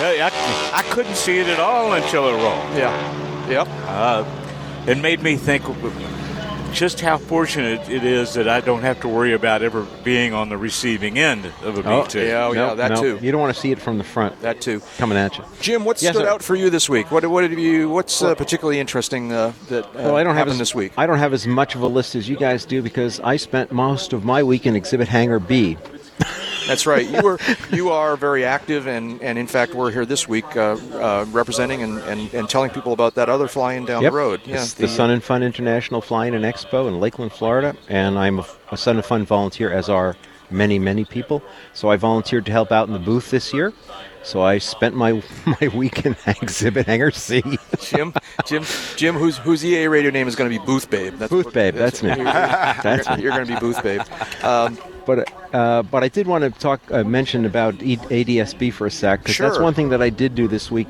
[0.00, 0.30] I,
[0.72, 2.76] I couldn't see it at all until it rolled.
[2.76, 3.66] Yeah, yep.
[3.86, 4.24] Uh,
[4.86, 5.64] it made me think
[6.72, 10.48] just how fortunate it is that I don't have to worry about ever being on
[10.48, 12.54] the receiving end of a Oh, B2.
[12.54, 13.00] no, no.
[13.00, 13.18] Too.
[13.20, 14.40] You don't want to see it from the front.
[14.42, 14.80] That too.
[14.98, 15.44] Coming at you.
[15.60, 16.30] Jim, what Yes, stood sir.
[16.30, 17.10] out for you this week?
[17.10, 17.88] What, what have you?
[17.88, 20.92] What's uh, particularly interesting uh, that uh, Well, I don't have as, this week?
[20.96, 23.72] I don't have as much of a list as you guys do because I spent
[23.72, 25.76] most of my week in Exhibit Hangar B.
[26.68, 27.08] That's right.
[27.08, 27.38] You were
[27.72, 31.82] you are very active, and, and in fact, we're here this week uh, uh, representing
[31.82, 34.12] and, and, and telling people about that other flying down Yep.
[34.12, 34.40] the road.
[34.44, 38.38] Yeah, It's the, Sun and Fun International Flying and Expo in Lakeland, Florida, and I'm
[38.40, 40.16] a, a Sun and Fun volunteer, as are
[40.50, 41.42] many, many people.
[41.74, 43.72] So I volunteered to help out in the booth this year.
[44.22, 47.42] So I spent my my week in Exhibit Hangar C.
[47.80, 48.12] Jim,
[48.46, 48.64] Jim,
[48.96, 51.14] Jim, whose whose EAA radio name is going to be Booth Babe.
[51.14, 52.08] That's Booth Babe, that's me.
[52.16, 53.22] You're, That's me.
[53.22, 54.02] you're going to be Booth Babe.
[54.42, 54.76] Um,
[55.08, 59.20] But uh, but I did want to talk uh, mention about ADSB for a sec
[59.20, 60.86] because that's one thing that I did do this week.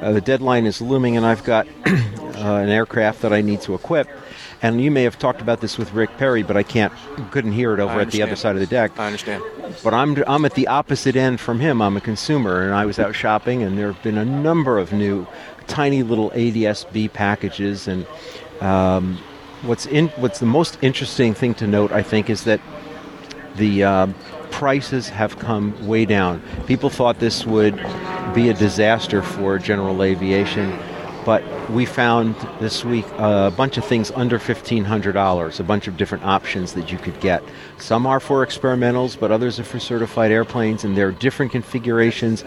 [0.00, 1.90] Uh, the deadline is looming, and I've got uh,
[2.36, 4.08] an aircraft that I need to equip.
[4.62, 6.92] And you may have talked about this with Ric Peri, but I can't
[7.32, 8.96] couldn't hear it over at the other side of the deck.
[9.00, 9.42] I understand.
[9.82, 11.82] But I'm I'm at the opposite end from him.
[11.82, 14.92] I'm a consumer, and I was out shopping, and there have been a number of
[14.92, 15.26] new,
[15.66, 17.88] tiny little ADSB packages.
[17.88, 18.06] And
[18.60, 19.18] um,
[19.62, 22.60] what's in what's the most interesting thing to note, I think, is that
[23.56, 24.06] the uh,
[24.50, 26.42] prices have come way down.
[26.66, 27.76] People thought this would
[28.34, 30.78] be a disaster for general aviation,
[31.24, 36.24] but we found this week a bunch of things under $1,500, a bunch of different
[36.24, 37.42] options that you could get.
[37.78, 42.44] Some are for experimentals, but others are for certified airplanes, and there are different configurations.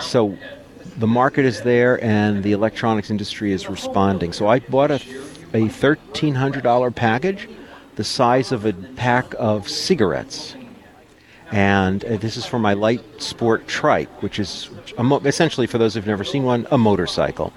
[0.00, 0.36] So
[0.96, 4.32] the market is there, and the electronics industry is responding.
[4.32, 4.96] So I bought a,
[5.52, 7.48] a $1,300 package
[7.96, 10.54] the size of a pack of cigarettes.
[11.52, 15.78] And uh, this is for my light sport trike, which is a mo- essentially, for
[15.78, 17.52] those who've never seen one, a motorcycle.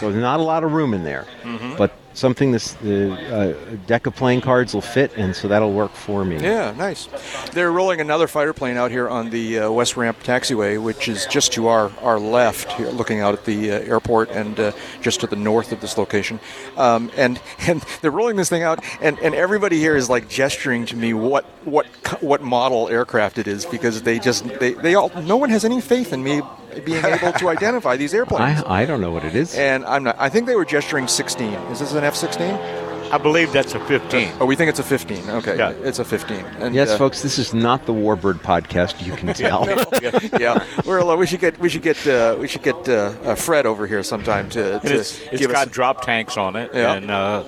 [0.00, 1.76] So there's not a lot of room in there, Mhm.
[1.76, 5.92] but something this the uh, deck of playing cards will fit, and so that'll work
[5.92, 6.38] for me.
[6.38, 7.08] Yeah, nice.
[7.52, 11.26] They're rolling another fighter plane out here on the uh, West Ramp taxiway, which is
[11.26, 14.72] just to our, our left, here, looking out at the uh, airport and uh,
[15.02, 16.40] just to the north of this location.
[16.76, 20.86] Um, and and they're rolling this thing out, and, and everybody here is like gesturing
[20.86, 21.86] to me what what
[22.22, 25.80] what model aircraft it is because they just they, they all no one has any
[25.80, 26.42] faith in me
[26.84, 28.62] being able to identify these airplanes.
[28.64, 29.54] I, I don't know what it is.
[29.54, 30.16] And I'm not.
[30.18, 31.52] I think they were gesturing 16.
[31.72, 32.82] Is this an F-16?
[33.12, 34.32] I believe that's a 15.
[34.40, 35.30] Oh, we think it's a 15.
[35.30, 35.70] Okay, Yeah.
[35.84, 36.36] it's a 15.
[36.58, 39.04] And, yes, uh, folks, this is not the Warbird podcast.
[39.06, 39.66] You can tell.
[40.02, 40.64] yeah, yeah.
[40.84, 43.86] We're, we should get we should get uh, we should get uh, uh, Fred over
[43.86, 45.72] here sometime to, And to it's, it's give got us.
[45.74, 46.94] drop tanks on it, Yeah.
[46.94, 47.44] and uh,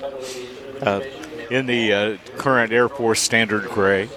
[0.83, 1.01] uh,
[1.51, 4.09] in the uh, current Air Force standard gray.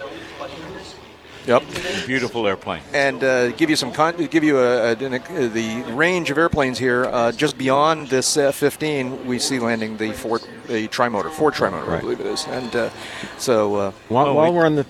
[1.50, 1.64] Yep.
[2.06, 2.82] Beautiful airplane.
[2.94, 6.78] and uh, give you some con- give you a, a, an- the range of airplanes
[6.78, 7.06] here.
[7.06, 12.02] Uh, just beyond this F-15, we see landing the Ford the trimotor, Ford trimotor, I
[12.02, 12.46] believe it is.
[12.48, 12.90] And uh,
[13.40, 14.84] so uh, While, oh, while we- we're on the,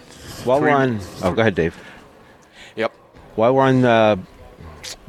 [0.43, 1.77] while we're on, oh, go ahead, Dave.
[2.75, 2.91] Yep.
[3.35, 4.15] While we're on uh,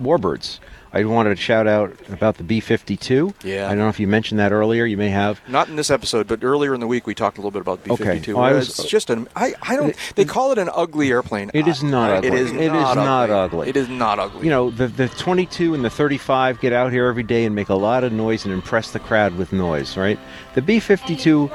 [0.01, 0.61] Warbirds,
[0.93, 3.33] I wanted to shout out about the B-52.
[3.45, 3.67] Yeah.
[3.67, 4.85] I don't know if you mentioned that earlier.
[4.85, 5.41] You may have.
[5.49, 7.85] Not in this episode, but earlier in the week we talked a little bit about
[7.85, 8.01] B-52.
[8.19, 8.33] Okay.
[8.33, 11.51] Oh, I was- it's just an I, I don't they call it an ugly airplane.
[11.55, 12.29] It is not I- ugly.
[12.29, 13.59] It is It is not not ugly.
[13.61, 13.69] ugly.
[13.71, 14.45] It is not ugly.
[14.45, 17.69] You know, the, the 22 and the 35 get out here every day and make
[17.69, 20.19] a lot of noise and impress the crowd with noise, right?
[20.55, 21.51] The B 52,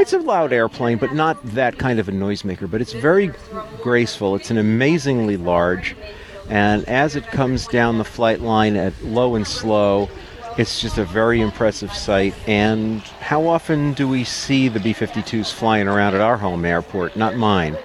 [0.00, 3.30] it's a loud airplane, but not that kind of a noisemaker, but it's very
[3.82, 4.34] graceful.
[4.36, 5.94] It's an amazingly large,
[6.52, 10.10] and as it comes down the flight line at low and slow,
[10.58, 12.34] it's just a very impressive sight.
[12.46, 17.16] And how often do we see the B 52s flying around at our home airport?
[17.16, 17.78] Not mine.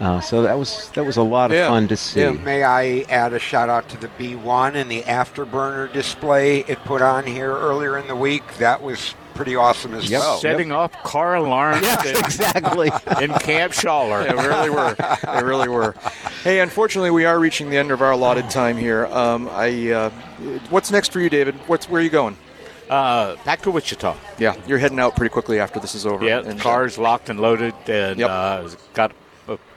[0.00, 2.30] Uh, so that was that was a lot of fun to see.
[2.30, 7.02] May I add a shout out to the B1 and the afterburner display it put
[7.02, 8.44] on here earlier in the week?
[8.58, 10.38] That was pretty awesome as well.
[10.38, 11.82] Setting off car alarms.
[11.82, 12.86] Yeah, in- exactly.
[13.22, 14.24] In Camp Scholler.
[14.24, 14.94] Yeah, really were.
[15.34, 15.94] They really were.
[16.44, 19.06] Hey, unfortunately, we are reaching the end of our allotted time here.
[19.06, 20.10] Um, I, uh,
[20.70, 21.54] what's next for you, David?
[21.68, 22.36] What's where are you going?
[22.88, 24.16] Uh, back to Wichita.
[24.38, 26.24] Yeah, you're heading out pretty quickly after this is over.
[26.24, 28.30] Yeah, And, car's locked and loaded, and Yep.
[28.30, 29.14] uh, got a,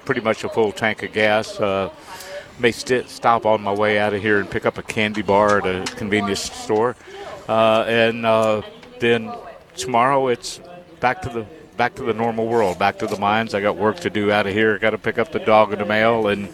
[0.05, 1.59] pretty much a full tank of gas.
[1.59, 1.89] Uh,
[2.59, 5.57] may st- stop on my way out of here and pick up a candy bar
[5.59, 6.95] at a convenience store,
[7.47, 8.61] uh, and uh,
[8.99, 9.33] then
[9.75, 10.59] tomorrow it's
[10.99, 11.45] back to the
[11.77, 13.53] back to the normal world, back to the mines.
[13.53, 14.77] I got work to do out of here.
[14.77, 16.49] Got to pick up the dog in the mail and.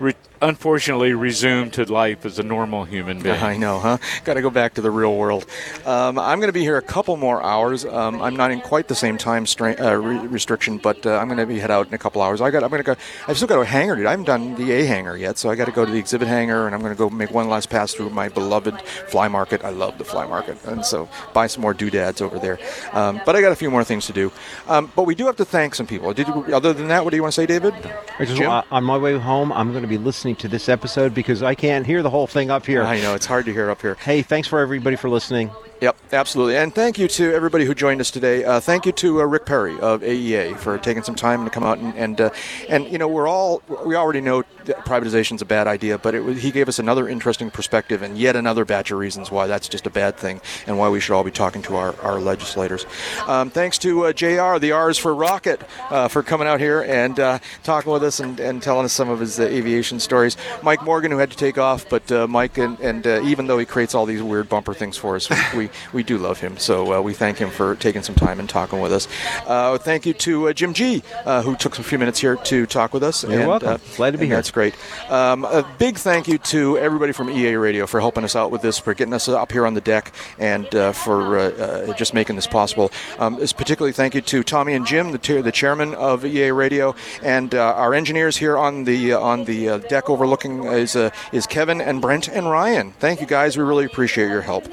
[0.00, 0.14] Re-
[0.44, 3.34] unfortunately, resume to life as a normal human being.
[3.36, 3.98] I know, huh?
[4.24, 5.46] Got to go back to the real world.
[5.84, 7.84] Um, I'm going to be here a couple more hours.
[7.84, 11.26] Um, I'm not in quite the same time strain, uh, re- restriction, but uh, I'm
[11.26, 12.40] going to be head out in a couple hours.
[12.40, 12.62] I got.
[12.62, 12.96] I'm going to go.
[13.26, 13.96] I've still got a hangar.
[13.96, 14.06] Dude.
[14.06, 16.28] I haven't done the A hangar yet, so I got to go to the exhibit
[16.28, 19.64] hangar, and I'm going to go make one last pass through my beloved fly market.
[19.64, 22.58] I love the fly market, and so buy some more doodads over there.
[22.92, 24.30] Um, but I got a few more things to do.
[24.68, 26.12] Um, but we do have to thank some people.
[26.12, 27.74] Did you, other than that, what do you want to say, David?
[28.18, 28.50] I just, Jim?
[28.50, 31.86] on my way home, I'm going to be listening to this episode because I can't
[31.86, 32.82] hear the whole thing up here.
[32.82, 33.94] I know it's hard to hear up here.
[33.94, 35.50] Hey, thanks for everybody for listening.
[35.80, 36.56] Yep, absolutely.
[36.56, 38.44] And thank you to everybody who joined us today.
[38.44, 41.64] Uh, thank you to uh, Ric Peri of AEA for taking some time to come
[41.64, 42.30] out and and, uh,
[42.68, 46.50] and you know we're all we already know that privatization's a bad idea, but he
[46.50, 49.90] gave us another interesting perspective and yet another batch of reasons why that's just a
[49.90, 52.86] bad thing and why we should all be talking to our, our legislators.
[53.26, 55.60] Um, thanks to uh, JR, the R's for Rocket,
[55.90, 59.10] uh, for coming out here and uh, talking with us and, and telling us some
[59.10, 60.36] of his aviation stories.
[60.62, 63.94] Mike Morgan, who had to take off, but Mike, and, and even though he creates
[63.94, 65.63] all these weird bumper things for us, we, we
[66.02, 66.56] do love him.
[66.58, 69.08] So uh, we thank him for taking some time and talking with us.
[69.46, 72.66] Uh, thank you to uh, Jim G, uh, who took a few minutes here to
[72.66, 73.24] talk with us.
[73.24, 73.68] You're and, welcome.
[73.68, 74.36] uh, Glad to be here.
[74.36, 74.74] That's great.
[75.10, 78.62] Um, a big thank you to everybody from EAA Radio for helping us out with
[78.62, 82.46] this, for getting us up here on the deck, and uh, for just making this
[82.46, 82.90] possible.
[83.18, 86.94] Um, particularly thank you to Tommy and Jim, the, chair- the chairman of EAA Radio,
[87.22, 91.10] and uh, our engineers here on the uh, on the uh, deck overlooking is uh,
[91.32, 92.92] is Kevin and Brent and Ryan.
[92.92, 93.56] Thank you guys.
[93.56, 94.66] We really appreciate your help.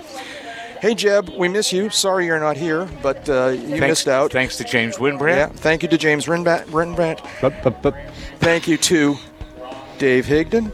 [0.81, 1.91] Hey Jeb, we miss you.
[1.91, 4.31] Sorry you're not here, but uh, you Thanks- missed out.
[4.31, 5.35] Thanks to James Wynbrandt.
[5.35, 6.65] Yeah, thank you to James Rinbat.
[6.65, 7.19] Rinbat.
[8.39, 9.15] Thank you to
[9.99, 10.71] Dave Higdon.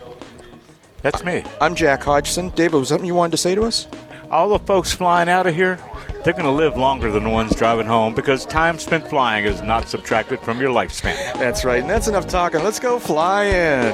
[1.01, 1.43] That's me.
[1.59, 2.49] I'm Jack Hodgson.
[2.51, 3.87] Dave, was something you wanted to say to us?
[4.31, 5.77] All the folks flying out of here,
[6.23, 9.61] they're going to live longer than the ones driving home because time spent flying is
[9.61, 11.15] not subtracted from your lifespan.
[11.33, 12.63] That's right, and that's enough talking.
[12.63, 13.93] Let's go flying.